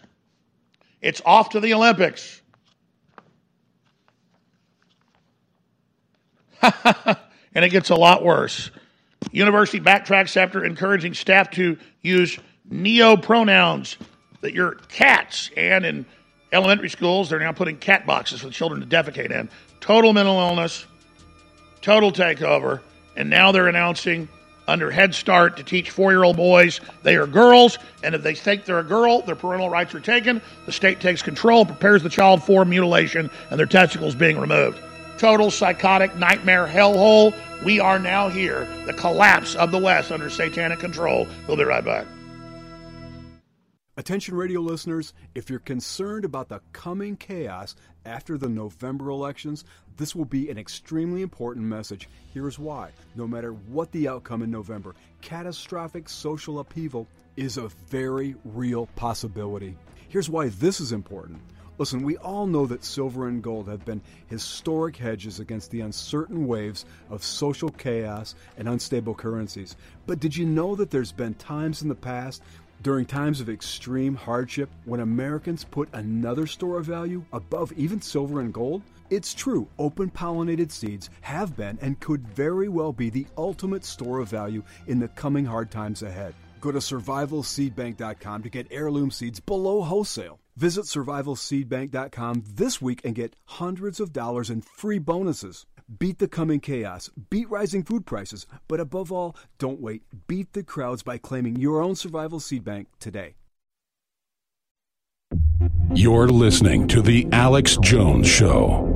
[1.02, 2.42] It's off to the Olympics.
[7.56, 8.72] and it gets a lot worse.
[9.32, 12.38] University backtracks after encouraging staff to use
[12.70, 13.98] neo pronouns
[14.42, 15.50] that you're cats.
[15.56, 16.06] And in
[16.52, 19.50] elementary schools, they're now putting cat boxes for children to defecate in.
[19.80, 20.86] Total mental illness,
[21.82, 22.82] total takeover.
[23.16, 24.28] And now they're announcing
[24.68, 27.78] under Head Start to teach four year old boys they are girls.
[28.04, 30.42] And if they think they're a girl, their parental rights are taken.
[30.66, 34.80] The state takes control, prepares the child for mutilation, and their testicles being removed.
[35.18, 37.34] Total psychotic nightmare hellhole.
[37.64, 38.68] We are now here.
[38.86, 41.28] The collapse of the West under satanic control.
[41.48, 42.06] We'll be right back.
[43.96, 47.76] Attention radio listeners, if you're concerned about the coming chaos
[48.08, 49.66] after the November elections,
[49.98, 52.10] this will be an extremely important message.
[52.34, 52.90] Here's why.
[53.16, 57.08] No matter what the outcome in November, catastrophic social upheaval
[57.38, 59.78] is a very real possibility.
[60.10, 61.40] Here's why this is important.
[61.80, 66.46] Listen, we all know that silver and gold have been historic hedges against the uncertain
[66.46, 69.76] waves of social chaos and unstable currencies.
[70.06, 72.44] But did you know that there's been times in the past
[72.84, 78.42] during times of extreme hardship when Americans put another store of value above even silver
[78.42, 78.84] and gold?
[79.10, 84.20] It's true, open pollinated seeds have been and could very well be the ultimate store
[84.20, 86.36] of value in the coming hard times ahead.
[86.62, 90.40] Go to survivalseedbank.com to get heirloom seeds below wholesale.
[90.56, 95.66] Visit survivalseedbank.com this week and get hundreds of dollars in free bonuses.
[96.00, 100.04] Beat the coming chaos, beat rising food prices, but above all, don't wait.
[100.28, 103.36] Beat the crowds by claiming your own survival seed bank today.
[105.94, 108.90] You're listening to The Alex Jones Show.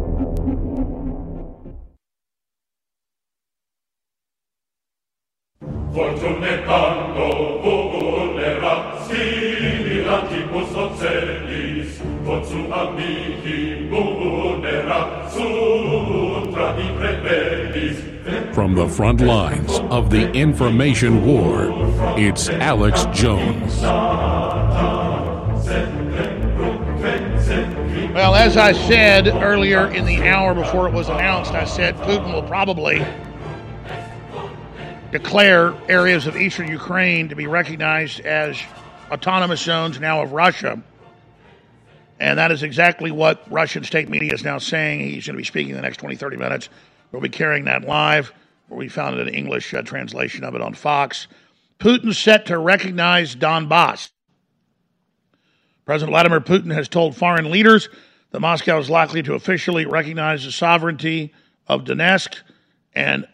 [5.93, 11.46] Fortune tanto volerat similantibus ocelis,
[12.27, 21.69] Votu amici munerat sutra imprebelis, From the front lines of the information war,
[22.19, 23.81] it's Alex Jones.
[28.13, 32.33] Well, as I said earlier in the hour before it was announced, I said Putin
[32.33, 33.05] will probably
[35.13, 38.59] declare areas of eastern Ukraine to be recognized as
[39.11, 40.83] autonomous zones now of Russia.
[42.19, 45.01] And that is exactly what Russian state media is now saying.
[45.01, 46.69] He's going to be speaking in the next 20, 30 minutes.
[47.11, 48.33] We'll be carrying that live,
[48.69, 51.27] we found an English uh, translation of it on Fox.
[51.79, 54.09] Putin set to recognize Donbass.
[55.85, 57.87] President Vladimir Putin has told foreign leaders
[58.31, 61.33] that Moscow is likely to officially recognize the sovereignty
[61.67, 62.41] of Donetsk
[62.93, 63.25] and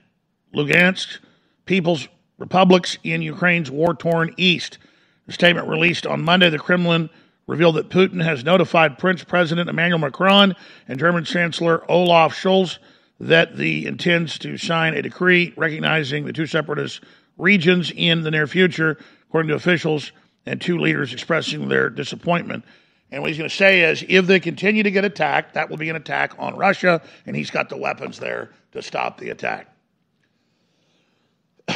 [0.53, 1.17] Lugansk
[1.65, 2.07] People's
[2.37, 4.77] Republics in Ukraine's war torn east.
[5.25, 7.09] The statement released on Monday, the Kremlin
[7.47, 10.55] revealed that Putin has notified French President Emmanuel Macron
[10.87, 12.77] and German Chancellor Olaf Scholz
[13.19, 17.01] that the intends to sign a decree recognizing the two separatist
[17.37, 18.97] regions in the near future,
[19.27, 20.11] according to officials
[20.45, 22.65] and two leaders expressing their disappointment.
[23.11, 25.77] And what he's going to say is if they continue to get attacked, that will
[25.77, 29.67] be an attack on Russia, and he's got the weapons there to stop the attack.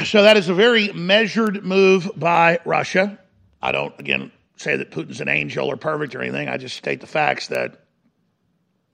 [0.06, 3.20] So that is a very measured move by Russia.
[3.62, 6.50] I don't, again, say that Putin's an angel or perfect or anything.
[6.50, 7.86] I just state the facts that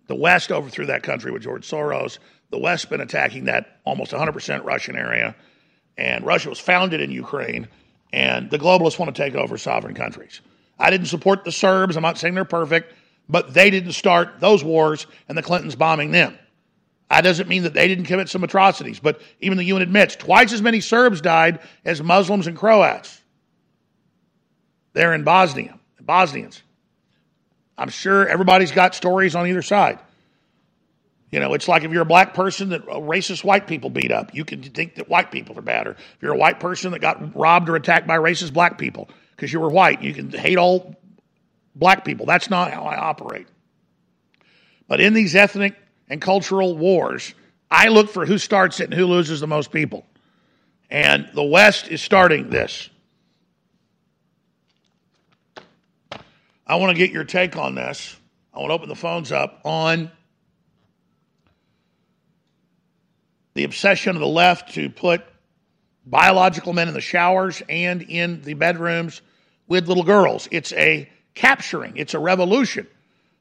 [0.07, 2.19] the West overthrew that country with George Soros.
[2.52, 5.35] The West's been attacking that almost 100% Russian area.
[5.98, 7.68] And Russia was founded in Ukraine.
[8.11, 10.41] And the globalists want to take over sovereign countries.
[10.77, 11.95] I didn't support the Serbs.
[11.95, 12.94] I'm not saying they're perfect,
[13.30, 16.38] but they didn't start those wars and the Clintons bombing them.
[17.10, 20.52] That doesn't mean that they didn't commit some atrocities, but even the UN admits twice
[20.52, 23.22] as many Serbs died as Muslims and Croats.
[24.94, 26.61] They're in Bosnia, Bosnians.
[27.78, 29.99] I'm sure everybody's got stories on either side.
[31.32, 34.11] You know, it's like if you're a black person that uh, racist white people beat
[34.11, 35.88] up, you can think that white people are bad.
[35.88, 39.10] Or if you're a white person that got robbed or attacked by racist black people
[39.36, 40.95] because you were white, you can hate all
[41.74, 42.28] black people.
[42.28, 43.48] That's not how I operate.
[44.88, 45.76] But in these ethnic
[46.07, 47.34] and cultural wars,
[47.72, 50.06] I look for who starts it and who loses the most people.
[50.91, 52.91] And the West is starting this.
[56.74, 58.18] I want to get your take on this.
[58.52, 60.10] I want to open the phones up on
[63.54, 65.22] the obsession of the left to put
[66.04, 69.22] biological men in the showers and in the bedrooms
[69.68, 70.48] with little girls.
[70.50, 72.88] It's a capturing, it's a revolution.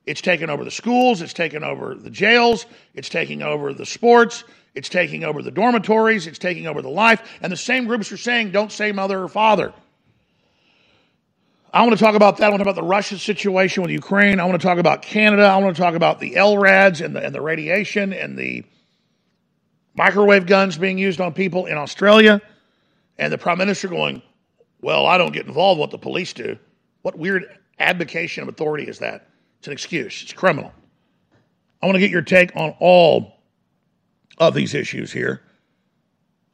[0.05, 4.45] It's taken over the schools, it's taken over the jails, it's taking over the sports,
[4.75, 7.27] it's taking over the dormitories, it's taking over the life.
[7.41, 9.73] And the same groups are saying, don't say mother or father.
[11.73, 12.47] I want to talk about that.
[12.47, 14.41] I want to talk about the Russia situation with Ukraine.
[14.41, 15.45] I want to talk about Canada.
[15.45, 18.65] I want to talk about the LRADs and the, and the radiation and the
[19.95, 22.43] microwave guns being used on people in Australia.
[23.17, 24.21] And the prime minister going,
[24.83, 26.59] Well, I don't get involved with what the police do.
[27.01, 27.47] What weird
[27.79, 29.29] abdication of authority is that?
[29.59, 30.73] It's an excuse, it's criminal.
[31.83, 33.39] I want to get your take on all
[34.39, 35.41] of these issues here.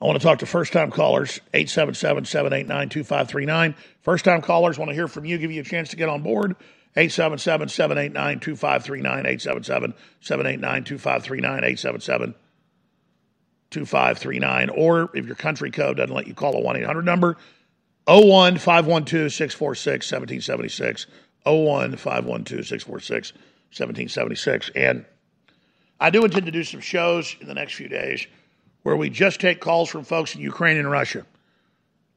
[0.01, 3.75] I want to talk to first time callers, 877 789 2539.
[4.09, 6.23] First time callers want to hear from you, give you a chance to get on
[6.23, 6.57] board.
[6.97, 9.27] 877 789 2539.
[9.27, 11.53] 877 789 2539.
[11.53, 12.35] 877
[13.71, 14.71] 2539.
[14.71, 17.37] Or if your country code doesn't let you call a 1 800 number,
[18.07, 21.07] 01 512 646 1776.
[21.45, 24.71] 01 512 646 1776.
[24.75, 25.05] And
[26.01, 28.27] I do intend to do some shows in the next few days
[28.85, 31.27] where we just take calls from folks in Ukraine and Russia,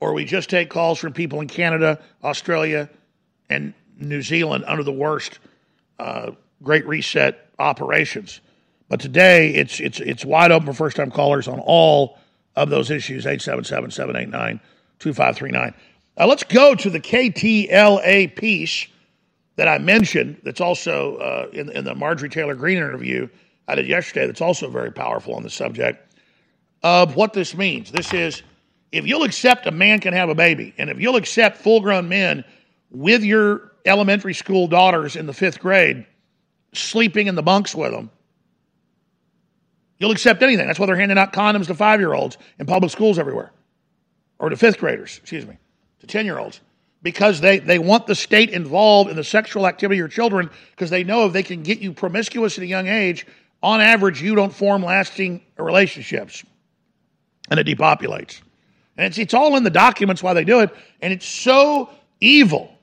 [0.02, 2.90] or we just take calls from people in Canada, Australia,
[3.50, 5.40] and New Zealand under the worst
[6.00, 8.42] uh, Great Reset operations.
[8.90, 12.18] But today, it's, it's, it's wide open for first time callers on all
[12.58, 14.60] of those issues 877 789
[15.00, 15.74] 2539.
[16.18, 18.88] Now, let's go to the KTLA piece
[19.56, 23.30] that I mentioned that's also uh, in, in the Marjorie Taylor Greene interview
[23.72, 26.14] I did yesterday, that's also very powerful on the subject
[26.84, 27.90] of what this means.
[27.90, 28.44] This is
[28.92, 32.10] if you'll accept a man can have a baby, and if you'll accept full grown
[32.10, 32.44] men
[32.90, 36.06] with your elementary school daughters in the fifth grade
[36.74, 38.10] sleeping in the bunks with them,
[39.98, 40.68] you'll accept anything.
[40.68, 43.52] That's why they're handing out condoms to five year olds in public schools everywhere,
[44.40, 45.58] or to fifth graders, excuse me,
[46.00, 46.60] to 10 year olds.
[47.04, 50.92] Because they, they want the state involved in the sexual activity of your children because
[50.92, 53.26] they know if they can get you promiscuous at a young age,
[53.64, 56.44] on average, you don't form lasting relationships
[57.50, 58.42] and it depopulates.
[58.98, 60.70] And it's, it's all in the documents why they do it.
[61.02, 61.90] And it's so
[62.20, 62.78] evil.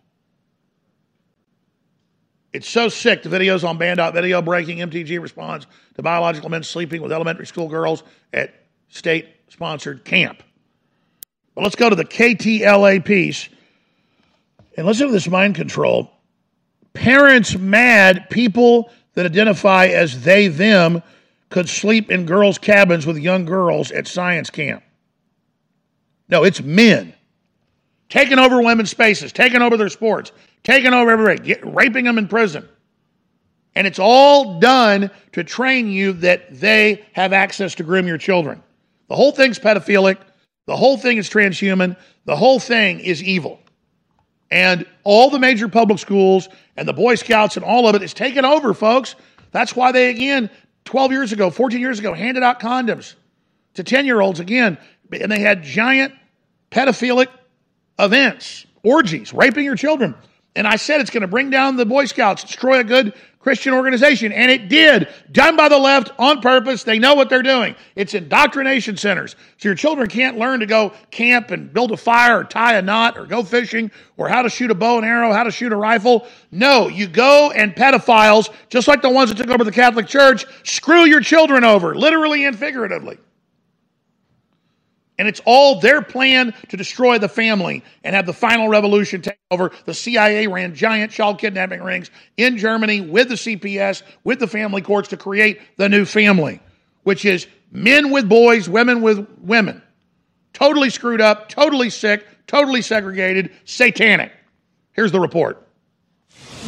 [2.53, 3.23] It's so sick.
[3.23, 8.03] The videos on Banned.video breaking MTG response to biological men sleeping with elementary school girls
[8.33, 8.55] at
[8.89, 10.43] state sponsored camp.
[11.55, 13.49] But let's go to the KTLA piece.
[14.77, 16.11] And let's this mind control.
[16.95, 21.03] Parents mad people that identify as they, them
[21.51, 24.83] could sleep in girls' cabins with young girls at science camp.
[26.29, 27.15] No, it's men
[28.09, 30.33] taking over women's spaces, taking over their sports,
[30.63, 32.69] taking over everybody, get, raping them in prison.
[33.75, 38.63] And it's all done to train you that they have access to groom your children.
[39.09, 40.19] The whole thing's pedophilic.
[40.67, 41.97] The whole thing is transhuman.
[42.25, 43.61] The whole thing is evil.
[44.51, 48.15] And all the major public schools and the Boy Scouts and all of it is
[48.15, 49.15] taken over, folks.
[49.51, 50.51] That's why they, again,
[50.85, 53.15] 12 years ago, 14 years ago, handed out condoms
[53.75, 54.79] to 10 year olds again.
[55.13, 56.15] And they had giant
[56.71, 57.29] pedophilic
[57.99, 60.15] events, orgies, raping your children.
[60.55, 63.73] And I said it's going to bring down the Boy Scouts, destroy a good Christian
[63.73, 64.33] organization.
[64.33, 66.83] And it did, done by the left on purpose.
[66.83, 67.77] They know what they're doing.
[67.95, 69.37] It's indoctrination centers.
[69.59, 72.83] So your children can't learn to go camp and build a fire or tie a
[72.83, 75.73] knot or go fishing or how to shoot a bow and arrow, how to shoot
[75.73, 76.27] a rifle.
[76.51, 80.45] No, you go and pedophiles, just like the ones that took over the Catholic Church,
[80.65, 83.19] screw your children over, literally and figuratively.
[85.19, 89.39] And it's all their plan to destroy the family and have the final revolution take
[89.51, 89.73] over.
[89.85, 94.81] The CIA ran giant child kidnapping rings in Germany with the CPS, with the family
[94.81, 96.61] courts to create the new family,
[97.03, 99.83] which is men with boys, women with women.
[100.53, 104.33] Totally screwed up, totally sick, totally segregated, satanic.
[104.93, 105.68] Here's the report.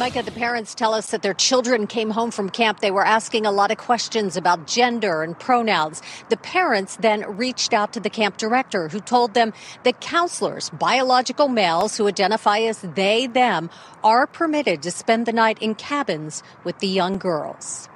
[0.01, 2.79] Micah, the parents tell us that their children came home from camp.
[2.79, 6.01] They were asking a lot of questions about gender and pronouns.
[6.29, 9.53] The parents then reached out to the camp director who told them
[9.83, 13.69] that counselors, biological males who identify as they, them,
[14.03, 17.87] are permitted to spend the night in cabins with the young girls.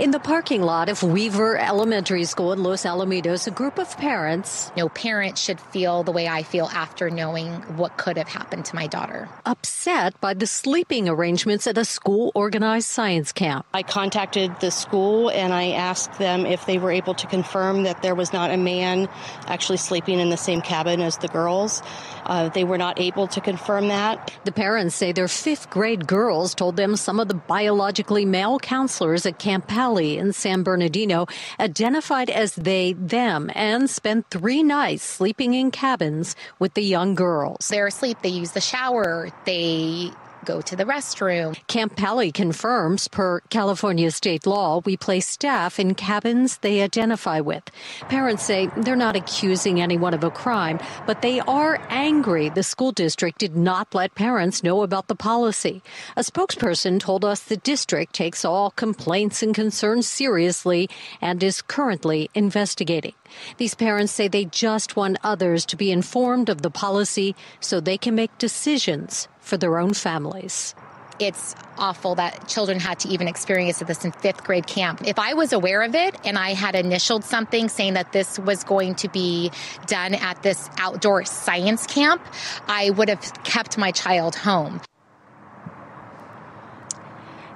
[0.00, 4.72] In the parking lot of Weaver Elementary School in Los Alamitos, a group of parents.
[4.74, 8.74] No parent should feel the way I feel after knowing what could have happened to
[8.74, 9.28] my daughter.
[9.44, 13.66] Upset by the sleeping arrangements at a school organized science camp.
[13.74, 18.00] I contacted the school and I asked them if they were able to confirm that
[18.00, 19.06] there was not a man
[19.48, 21.82] actually sleeping in the same cabin as the girls.
[22.30, 24.32] Uh, they were not able to confirm that.
[24.44, 29.26] The parents say their fifth grade girls told them some of the biologically male counselors
[29.26, 31.26] at Camp Pali in San Bernardino
[31.58, 37.66] identified as they, them, and spent three nights sleeping in cabins with the young girls.
[37.66, 40.12] They're asleep, they use the shower, they
[40.44, 41.56] go to the restroom.
[41.66, 47.64] Camp Pali confirms, per California state law, we place staff in cabins they identify with.
[48.08, 52.92] Parents say they're not accusing anyone of a crime, but they are angry the school
[52.92, 55.82] district did not let parents know about the policy.
[56.16, 60.88] A spokesperson told us the district takes all complaints and concerns seriously
[61.20, 63.14] and is currently investigating.
[63.58, 67.98] These parents say they just want others to be informed of the policy so they
[67.98, 70.74] can make decisions for their own families.
[71.18, 75.06] It's awful that children had to even experience this in fifth grade camp.
[75.06, 78.64] If I was aware of it and I had initialed something saying that this was
[78.64, 79.50] going to be
[79.86, 82.22] done at this outdoor science camp,
[82.68, 84.80] I would have kept my child home.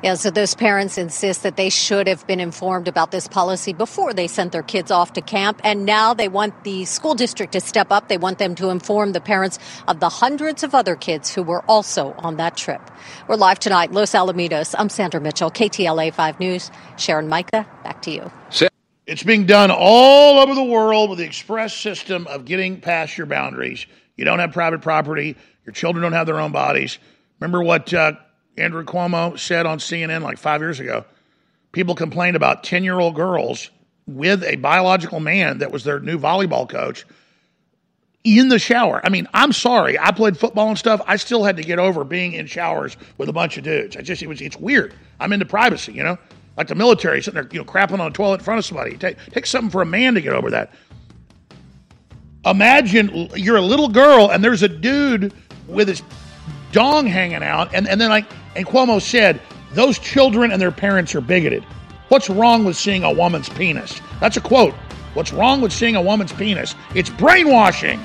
[0.05, 4.13] Yeah, so those parents insist that they should have been informed about this policy before
[4.13, 5.63] they sent their kids off to camp.
[5.65, 8.09] And now they want the school district to step up.
[8.09, 9.59] They want them to inform the parents
[9.89, 12.83] of the hundreds of other kids who were also on that trip.
[13.29, 14.75] We're live tonight, Los Alamitos.
[14.79, 16.71] I'm Sandra Mitchell, KTLA 5 News.
[16.99, 18.31] Sharon Micah, back to you.
[19.07, 23.27] It's being done all over the world with the express system of getting past your
[23.27, 23.87] boundaries.
[24.17, 25.35] You don't have private property.
[25.65, 26.99] Your children don't have their own bodies.
[27.41, 28.13] Remember what uh,
[28.57, 31.05] Andrew Cuomo said on CNN like five years ago.
[31.73, 33.71] People complained about 10 year old girls
[34.07, 37.05] with a biological man that was their new volleyball coach
[38.23, 39.01] in the shower.
[39.05, 39.99] I mean, I'm sorry.
[39.99, 41.01] I played football and stuff.
[41.07, 43.97] I still had to get over being in showers with a bunch of dudes.
[43.97, 44.95] I just, it was, it's weird.
[45.21, 46.19] I'm into privacy, you know?
[46.57, 48.97] Like the military, sitting there, you know, crapping on a toilet in front of somebody.
[48.97, 50.73] Take, something for a man to get over that.
[52.47, 55.35] Imagine you're a little girl and there's a dude
[55.67, 56.03] with his
[56.73, 58.27] dong hanging out, and, and then like
[58.57, 59.41] and Cuomo said,
[59.73, 61.65] those children and their parents are bigoted.
[62.09, 64.01] What's wrong with seeing a woman's penis?
[64.21, 64.75] That's a quote.
[65.15, 66.75] What's wrong with seeing a woman's penis?
[66.95, 68.01] It's brainwashing.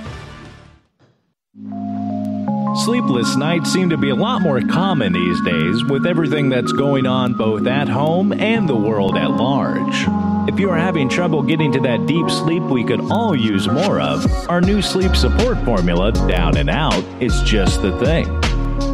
[2.86, 7.06] Sleepless nights seem to be a lot more common these days with everything that's going
[7.06, 10.06] on both at home and the world at large.
[10.48, 14.00] If you are having trouble getting to that deep sleep we could all use more
[14.00, 18.39] of, our new sleep support formula, Down and Out, is just the thing.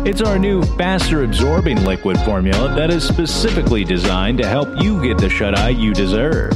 [0.05, 5.17] It's our new faster absorbing liquid formula that is specifically designed to help you get
[5.17, 6.53] the shut eye you deserve.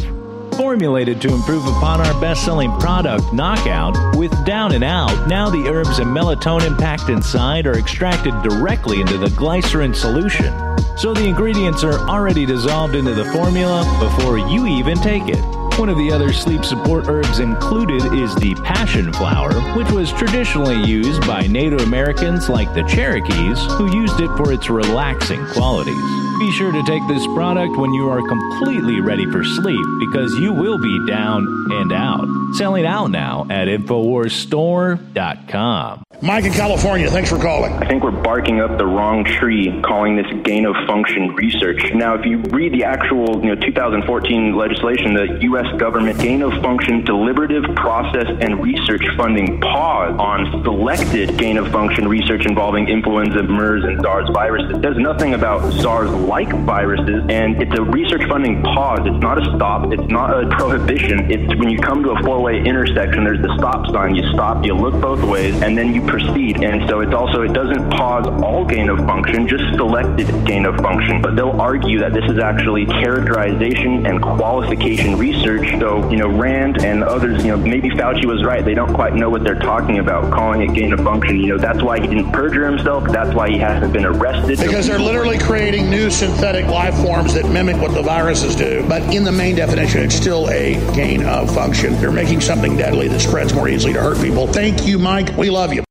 [0.56, 5.68] Formulated to improve upon our best selling product, Knockout, with Down and Out, now the
[5.68, 10.54] herbs and melatonin packed inside are extracted directly into the glycerin solution.
[10.98, 15.59] So the ingredients are already dissolved into the formula before you even take it.
[15.80, 20.84] One of the other sleep support herbs included is the passion flower, which was traditionally
[20.84, 26.29] used by Native Americans like the Cherokees, who used it for its relaxing qualities.
[26.40, 30.54] Be sure to take this product when you are completely ready for sleep because you
[30.54, 32.30] will be down and out.
[32.56, 36.04] Selling out now at InfoWarsStore.com.
[36.22, 37.72] Mike in California, thanks for calling.
[37.74, 41.94] I think we're barking up the wrong tree calling this gain of function research.
[41.94, 45.66] Now, if you read the actual you know, 2014 legislation, the U.S.
[45.78, 52.06] government gain of function deliberative process and research funding pause on selected gain of function
[52.06, 54.82] research involving influenza, MERS, and SARS viruses.
[54.82, 59.00] There's nothing about SARS like viruses, and it's a research funding pause.
[59.04, 61.32] It's not a stop, it's not a prohibition.
[61.32, 64.14] It's when you come to a four way intersection, there's the stop sign.
[64.14, 66.64] You stop, you look both ways, and then you proceed.
[66.64, 70.78] And so it's also, it doesn't pause all gain of function, just selected gain of
[70.78, 71.20] function.
[71.22, 75.68] But they'll argue that this is actually characterization and qualification research.
[75.80, 78.64] So, you know, Rand and others, you know, maybe Fauci was right.
[78.64, 81.40] They don't quite know what they're talking about, calling it gain of function.
[81.40, 83.06] You know, that's why he didn't perjure himself.
[83.12, 84.60] That's why he hasn't been arrested.
[84.60, 88.86] Because they're literally creating new synthetic life forms that mimic what the viruses do.
[88.90, 91.94] But in the main definition, it's still a gain of function.
[92.02, 94.46] They're making something deadly that spreads more easily to hurt people.
[94.46, 95.36] Thank you, Mike.
[95.38, 95.84] We love you.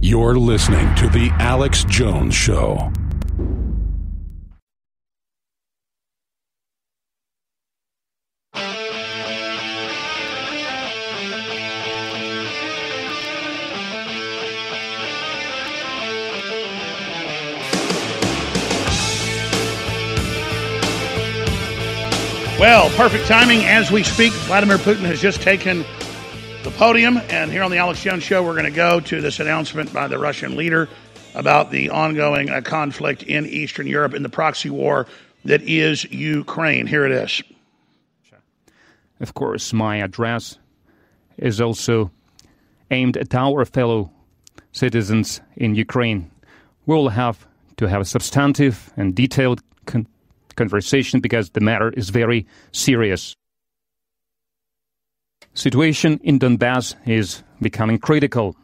[0.00, 2.90] You're listening to The Alex Jones Show.
[22.60, 24.34] Well, perfect timing as we speak.
[24.34, 25.78] Vladimir Putin has just taken
[26.62, 29.40] the podium, and here on the Alex Jones Show, we're going to go to this
[29.40, 30.86] announcement by the Russian leader
[31.34, 35.06] about the ongoing uh, conflict in Eastern Europe in the proxy war
[35.46, 36.86] that is Ukraine.
[36.86, 37.42] Here it is.
[39.20, 40.58] Of course, my address
[41.38, 42.10] is also
[42.90, 44.10] aimed at our fellow
[44.72, 46.30] citizens in Ukraine.
[46.84, 47.46] We will have
[47.78, 50.06] to have a substantive and detailed con-
[50.62, 53.34] conversation because the matter is very serious.
[55.54, 58.54] Situation in Donbass is becoming critical.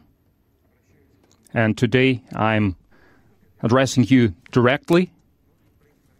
[1.54, 2.76] And today I'm
[3.62, 5.10] addressing you directly,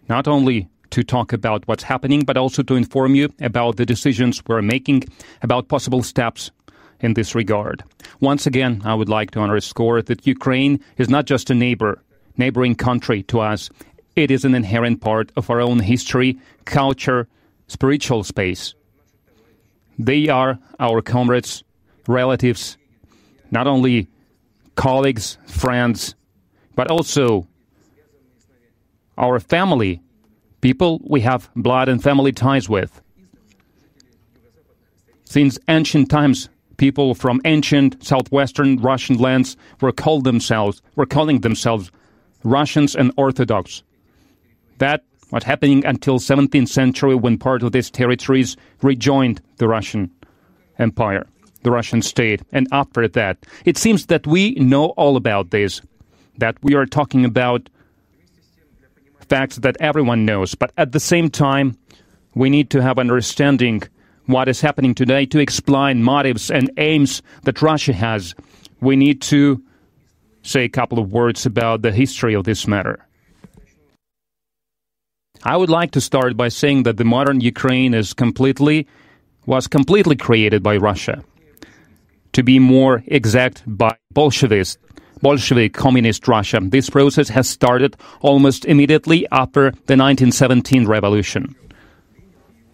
[0.09, 4.43] not only to talk about what's happening, but also to inform you about the decisions
[4.47, 5.05] we're making,
[5.43, 6.51] about possible steps
[7.01, 7.85] in this regard.
[8.21, 12.03] Once again, I would like to underscore that Ukraine is not just a neighbor,
[12.39, 13.69] neighboring country to us.
[14.17, 17.29] It is an inherent part of our own history, culture,
[17.69, 18.75] spiritual space.
[19.99, 21.63] They are our comrades,
[22.09, 22.79] relatives,
[23.51, 24.09] not only
[24.75, 26.15] colleagues, friends,
[26.75, 27.47] but also
[29.19, 30.01] our family,
[30.63, 33.03] people we have blood and family ties with.
[35.25, 36.49] Since ancient times,
[36.79, 41.91] people from ancient southwestern Russian lands were called themselves were calling themselves
[42.45, 43.83] Russians and Orthodox.
[44.79, 50.11] That was happening until 17th century when part of these territories rejoined the Russian
[50.79, 51.27] Empire,
[51.63, 52.43] the Russian state.
[52.53, 55.81] And after that, it seems that we know all about this,
[56.39, 57.69] that we are talking about
[59.29, 60.55] facts that everyone knows.
[60.55, 61.77] But at the same time,
[62.35, 63.83] we need to have understanding
[64.27, 68.35] what is happening today to explain motives and aims that Russia has.
[68.81, 69.63] We need to
[70.43, 73.06] say a couple of words about the history of this matter.
[75.47, 78.89] I would like to start by saying that the modern Ukraine is completely
[79.47, 81.23] was completely created by Russia.
[82.33, 84.77] To be more exact, by Bolshevists,
[85.23, 86.59] Bolshevik Communist Russia.
[86.61, 91.55] This process has started almost immediately after the 1917 revolution.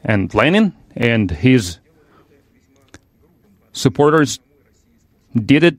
[0.03, 1.79] And Lenin and his
[3.75, 4.41] supporters
[5.37, 5.77] did it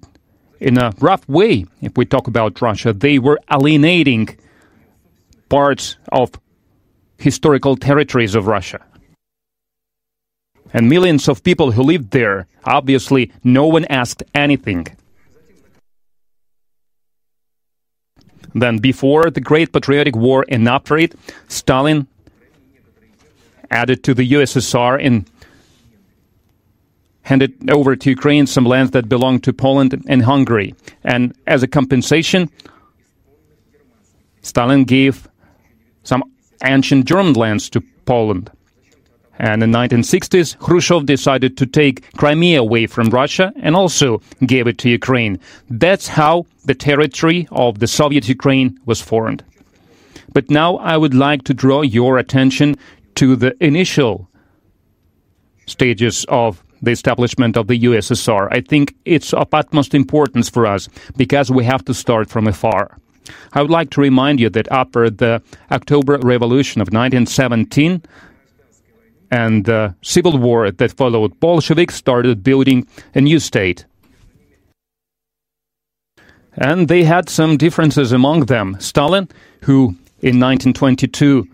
[0.59, 1.65] in a rough way.
[1.81, 4.37] If we talk about Russia, they were alienating
[5.49, 6.29] parts of
[7.23, 8.81] historical territories of Russia.
[10.73, 14.87] And millions of people who lived there, obviously, no one asked anything.
[18.53, 21.15] Then, before the Great Patriotic War and after it,
[21.47, 22.07] Stalin
[23.71, 25.25] added to the USSR and
[27.23, 30.75] handed over to Ukraine some lands that belonged to Poland and Hungary.
[31.03, 32.49] And as a compensation,
[34.41, 35.27] Stalin gave
[36.03, 36.23] some
[36.63, 38.51] ancient German lands to Poland.
[39.39, 44.67] And in the 1960s, Khrushchev decided to take Crimea away from Russia and also gave
[44.67, 45.39] it to Ukraine.
[45.69, 49.43] That's how the territory of the Soviet Ukraine was formed.
[50.33, 52.75] But now I would like to draw your attention
[53.15, 54.29] to the initial
[55.65, 58.49] stages of the establishment of the USSR.
[58.51, 62.97] I think it's of utmost importance for us because we have to start from afar.
[63.53, 65.41] I would like to remind you that after the
[65.71, 68.01] October Revolution of 1917
[69.31, 73.85] and the civil war that followed, Bolsheviks started building a new state.
[76.55, 78.77] And they had some differences among them.
[78.79, 79.27] Stalin,
[79.61, 81.47] who in 1922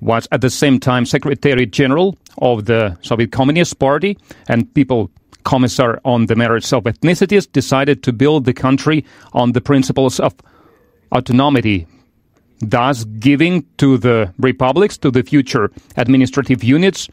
[0.00, 4.16] was at the same time Secretary General of the Soviet Communist Party
[4.48, 5.10] and people
[5.44, 10.34] commissar on the merits of ethnicities, decided to build the country on the principles of
[11.12, 11.86] autonomy,
[12.60, 17.08] thus giving to the republics, to the future administrative units,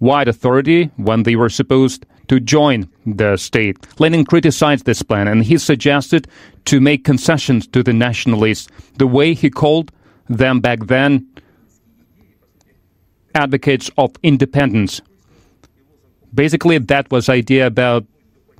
[0.00, 3.76] wide authority when they were supposed to join the state.
[4.00, 6.26] Lenin criticized this plan and he suggested
[6.64, 8.68] to make concessions to the nationalists,
[8.98, 9.92] the way he called
[10.28, 11.26] them back then
[13.34, 15.00] advocates of independence.
[16.34, 18.04] Basically, that was idea about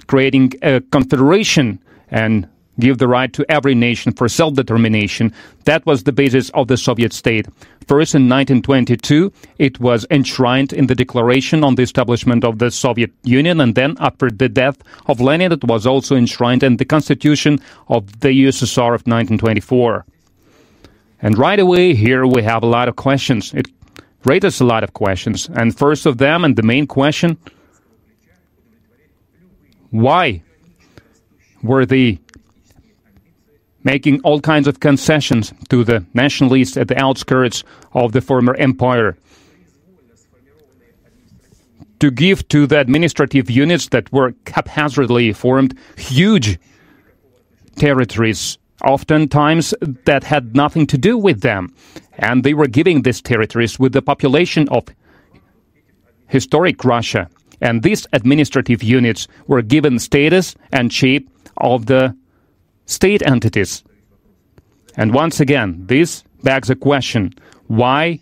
[0.06, 1.78] creating a confederation
[2.10, 2.48] and
[2.80, 5.32] give the right to every nation for self-determination.
[5.64, 7.46] That was the basis of the Soviet state.
[7.86, 13.12] First, in 1922, it was enshrined in the Declaration on the Establishment of the Soviet
[13.22, 17.60] Union, and then after the death of Lenin, it was also enshrined in the Constitution
[17.88, 20.04] of the USSR of 1924.
[21.22, 23.52] And right away, here we have a lot of questions.
[23.54, 23.68] It
[24.24, 25.48] raises a lot of questions.
[25.54, 27.38] And first of them, and the main question,
[29.94, 30.42] why
[31.62, 32.18] were they
[33.84, 37.62] making all kinds of concessions to the nationalists at the outskirts
[37.92, 39.16] of the former empire.
[42.00, 46.58] To give to the administrative units that were haphazardly formed huge
[47.76, 49.74] territories, oftentimes
[50.06, 51.72] that had nothing to do with them.
[52.18, 54.84] And they were giving these territories with the population of
[56.26, 57.28] historic Russia.
[57.64, 62.14] And these administrative units were given status and shape of the
[62.84, 63.82] state entities.
[64.98, 67.34] And once again, this begs a question
[67.68, 68.20] why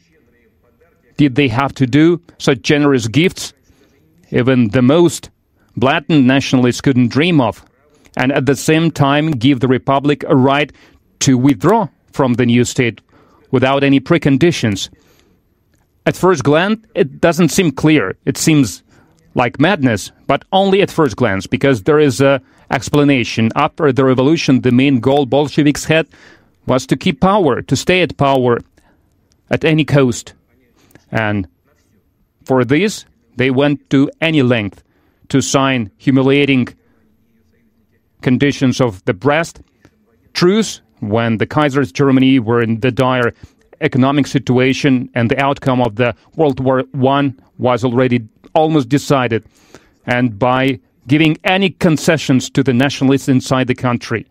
[1.17, 3.53] did they have to do such generous gifts?
[4.31, 5.29] Even the most
[5.77, 7.65] blatant nationalists couldn't dream of,
[8.17, 10.73] and at the same time give the Republic a right
[11.19, 13.01] to withdraw from the new state
[13.51, 14.89] without any preconditions.
[16.07, 18.17] At first glance, it doesn't seem clear.
[18.25, 18.85] It seems
[19.35, 22.41] like madness, but only at first glance, because there is a
[22.71, 23.51] explanation.
[23.55, 26.09] After the revolution, the main goal Bolsheviks had
[26.67, 28.61] was to keep power, to stay at power
[29.51, 30.35] at any cost.
[31.11, 31.47] And
[32.45, 33.05] for this,
[33.37, 34.83] they went to any length
[35.29, 36.69] to sign humiliating
[38.21, 39.61] conditions of the Brest
[40.33, 43.35] truce when the Kaiser's Germany were in the dire
[43.81, 49.45] economic situation and the outcome of the World War I was already almost decided.
[50.05, 54.27] And by giving any concessions to the nationalists inside the country.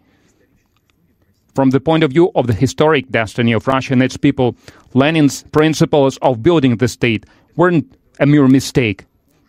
[1.55, 4.55] From the point of view of the historic destiny of Russia and its people,
[4.93, 7.25] Lenin's principles of building the state
[7.57, 9.05] weren't a mere mistake.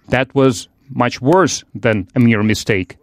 [0.08, 2.96] That was much worse than a mere mistake.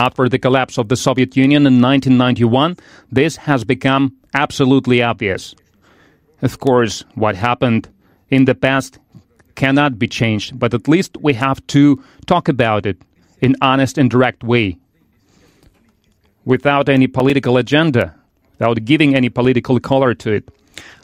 [0.00, 2.76] After the collapse of the Soviet Union in 1991,
[3.10, 5.54] this has become absolutely obvious.
[6.42, 7.88] Of course, what happened
[8.30, 8.98] in the past
[9.54, 12.96] cannot be changed, but at least we have to talk about it
[13.40, 14.78] in honest and direct way
[16.44, 18.14] without any political agenda,
[18.52, 20.48] without giving any political color to it.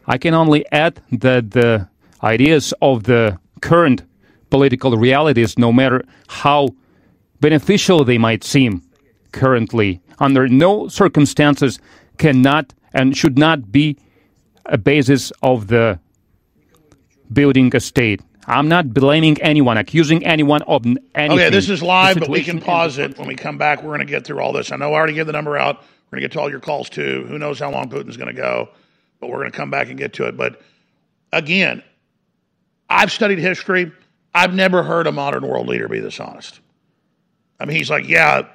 [0.07, 1.89] I can only add that the
[2.23, 4.03] ideas of the current
[4.51, 6.69] political realities, no matter how
[7.41, 8.83] beneficial they might seem
[9.33, 11.79] currently, under no circumstances
[12.19, 13.97] cannot and should not be
[14.67, 15.99] a basis of the
[17.35, 18.20] building a state.
[18.47, 21.31] I'm not blaming anyone, accusing anyone of anything.
[21.39, 23.82] Okay, this is live, but we can pause it when we come back.
[23.82, 24.70] We're going to get through all this.
[24.70, 25.77] I know I already gave the number out.
[25.77, 27.24] We're going to get to all your calls too.
[27.28, 28.69] Who knows how long Putin's going to go,
[29.20, 30.36] but we're going to come back and get to it.
[30.36, 30.61] But
[31.32, 31.82] again,
[32.89, 33.90] I've studied history.
[34.35, 36.61] I've never heard a modern world leader be this honest.
[37.59, 38.48] I mean, he's like, yeah,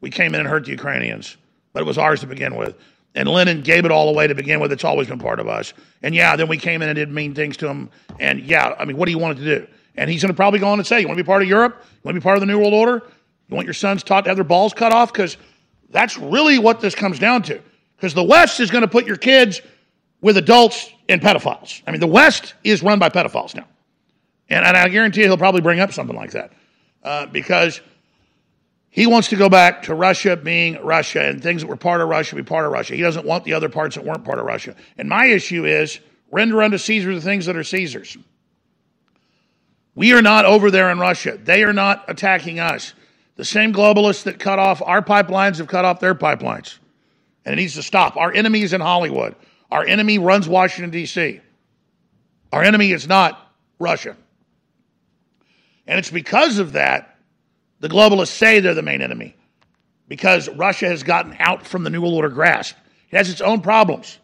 [0.00, 1.36] we came in and hurt the Ukrainians,
[1.72, 2.76] but it was ours to begin with.
[3.14, 4.72] And Lenin gave it all away to begin with.
[4.72, 5.72] It's always been part of us.
[6.02, 7.90] And yeah, then we came in and did mean things to him.
[8.18, 9.66] And yeah, I mean, what do you want it to do?
[9.96, 11.48] And he's going to probably go on and say, You want to be part of
[11.48, 11.76] Europe?
[11.80, 13.06] You want to be part of the New World Order?
[13.48, 15.12] You want your sons taught to have their balls cut off?
[15.12, 15.36] Because
[15.90, 17.60] that's really what this comes down to.
[17.96, 19.60] Because the West is going to put your kids
[20.20, 21.82] with adults and pedophiles.
[21.86, 23.66] I mean, the West is run by pedophiles now.
[24.48, 26.52] And, and I guarantee he'll probably bring up something like that.
[27.02, 27.80] Uh, because
[28.94, 32.08] he wants to go back to Russia being Russia and things that were part of
[32.08, 32.94] Russia be part of Russia.
[32.94, 34.76] He doesn't want the other parts that weren't part of Russia.
[34.96, 35.98] And my issue is
[36.30, 38.16] render unto Caesar the things that are Caesar's.
[39.96, 41.36] We are not over there in Russia.
[41.42, 42.94] They are not attacking us.
[43.34, 46.78] The same globalists that cut off our pipelines have cut off their pipelines.
[47.44, 48.16] And it needs to stop.
[48.16, 49.34] Our enemy is in Hollywood.
[49.72, 51.40] Our enemy runs Washington, D.C.
[52.52, 53.44] Our enemy is not
[53.80, 54.16] Russia.
[55.84, 57.13] And it's because of that
[57.84, 59.36] the globalists say they're the main enemy
[60.08, 62.74] because Russia has gotten out from the New World Order grasp.
[63.10, 64.18] It has its own problems.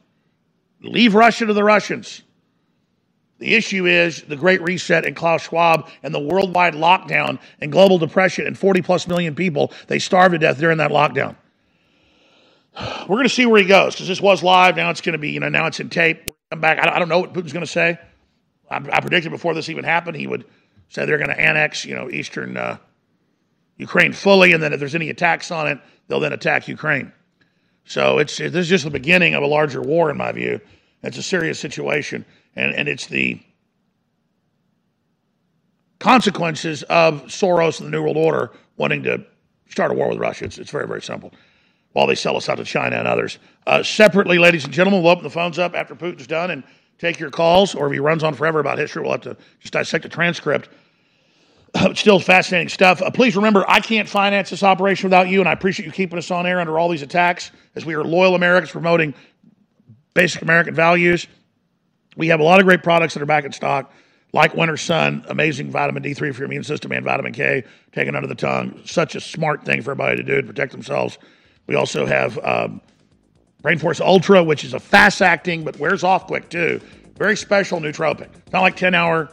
[0.80, 2.22] Leave Russia to the Russians.
[3.36, 7.98] The issue is the Great Reset and Klaus Schwab and the worldwide lockdown and global
[7.98, 9.74] depression and 40 plus million people.
[9.88, 11.36] They starved to death during that lockdown.
[12.80, 14.74] We're going to see where he goes because this was live.
[14.76, 16.30] Now it's going to be, you know, now it's in tape.
[16.50, 16.78] Come back.
[16.78, 17.98] I don't know what Putin's going to say.
[18.70, 20.46] I, I, predicted before this even happened, he would
[20.88, 22.78] say they're going to annex, you know, eastern uh,
[23.81, 27.12] Ukraine fully, and then if there's any attacks on it, they'll then attack Ukraine.
[27.85, 30.61] So it's this is just the beginning of a larger war, in my view.
[31.02, 32.24] It's a serious situation,
[32.55, 33.40] and and it's the
[35.98, 39.24] consequences of Soros and the New World Order wanting to
[39.69, 40.44] start a war with Russia.
[40.44, 41.32] It's, it's very very simple.
[41.93, 43.39] While they sell us out to China and others.
[43.66, 46.62] Uh, separately, ladies and gentlemen, we'll open the phones up after Putin's done and
[46.98, 49.73] take your calls, or if he runs on forever about history, we'll have to just
[49.73, 50.69] dissect the transcript.
[51.94, 53.02] still fascinating stuff.
[53.02, 56.18] Uh, please remember, I can't finance this operation without you, and I appreciate you keeping
[56.18, 59.14] us on air under all these attacks as we are loyal Americans promoting
[60.14, 61.26] basic American values.
[62.16, 63.92] We have a lot of great products that are back in stock,
[64.32, 68.28] like Winter Sun, amazing vitamin D3 for your immune system, and vitamin K taken under
[68.28, 68.80] the tongue.
[68.84, 71.18] Such a smart thing for everybody to do to protect themselves.
[71.66, 72.80] We also have um,
[73.62, 76.80] Brain Force Ultra, which is a fast acting but wears off quick too.
[77.16, 78.28] Very special nootropic.
[78.52, 79.30] Not like 10 hour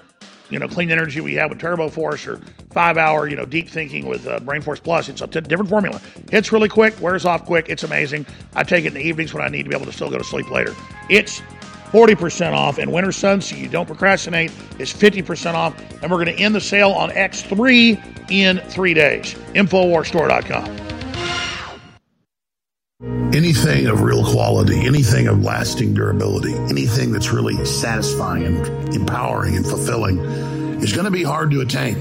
[0.50, 2.40] you know, clean energy we have with Turbo Force or
[2.72, 5.10] five hour, you know, deep thinking with uh, Brain Force Plus.
[5.10, 6.02] It's a t- different formula.
[6.32, 7.68] Hits really quick, wears off quick.
[7.70, 8.26] It's amazing.
[8.56, 10.18] I take it in the evenings when I need to be able to still go
[10.18, 10.76] to sleep later.
[11.10, 11.42] It's
[11.92, 15.80] 40% off, and Winter Sun, so you don't procrastinate, is 50% off.
[16.02, 19.34] And we're going to end the sale on X3 in three days.
[19.54, 20.87] Infowarsstore.com.
[23.00, 29.64] Anything of real quality, anything of lasting durability, anything that's really satisfying and empowering and
[29.64, 30.18] fulfilling
[30.82, 31.96] is going to be hard to attain.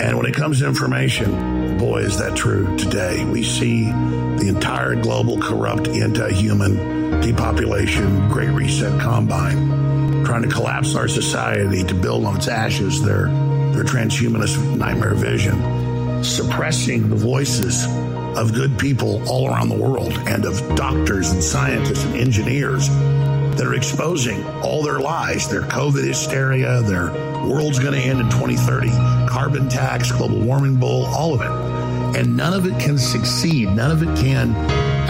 [0.00, 3.24] And when it comes to information, boy, is that true today.
[3.24, 11.08] We see the entire global corrupt anti-human depopulation, great reset combine, trying to collapse our
[11.08, 13.26] society to build on its ashes their,
[13.72, 17.88] their transhumanist nightmare vision, suppressing the voices
[18.36, 23.66] of good people all around the world and of doctors and scientists and engineers that
[23.66, 27.12] are exposing all their lies, their COVID hysteria, their
[27.46, 28.88] world's going to end in 2030,
[29.28, 32.18] carbon tax, global warming bull, all of it.
[32.18, 33.68] And none of it can succeed.
[33.70, 34.54] None of it can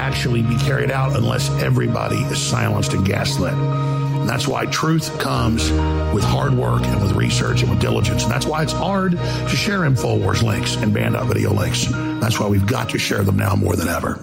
[0.00, 3.54] actually be carried out unless everybody is silenced and gaslit.
[4.22, 5.68] And that's why truth comes
[6.14, 8.22] with hard work and with research and with diligence.
[8.22, 11.86] And that's why it's hard to share InfoWars links and band video links.
[11.90, 14.22] That's why we've got to share them now more than ever.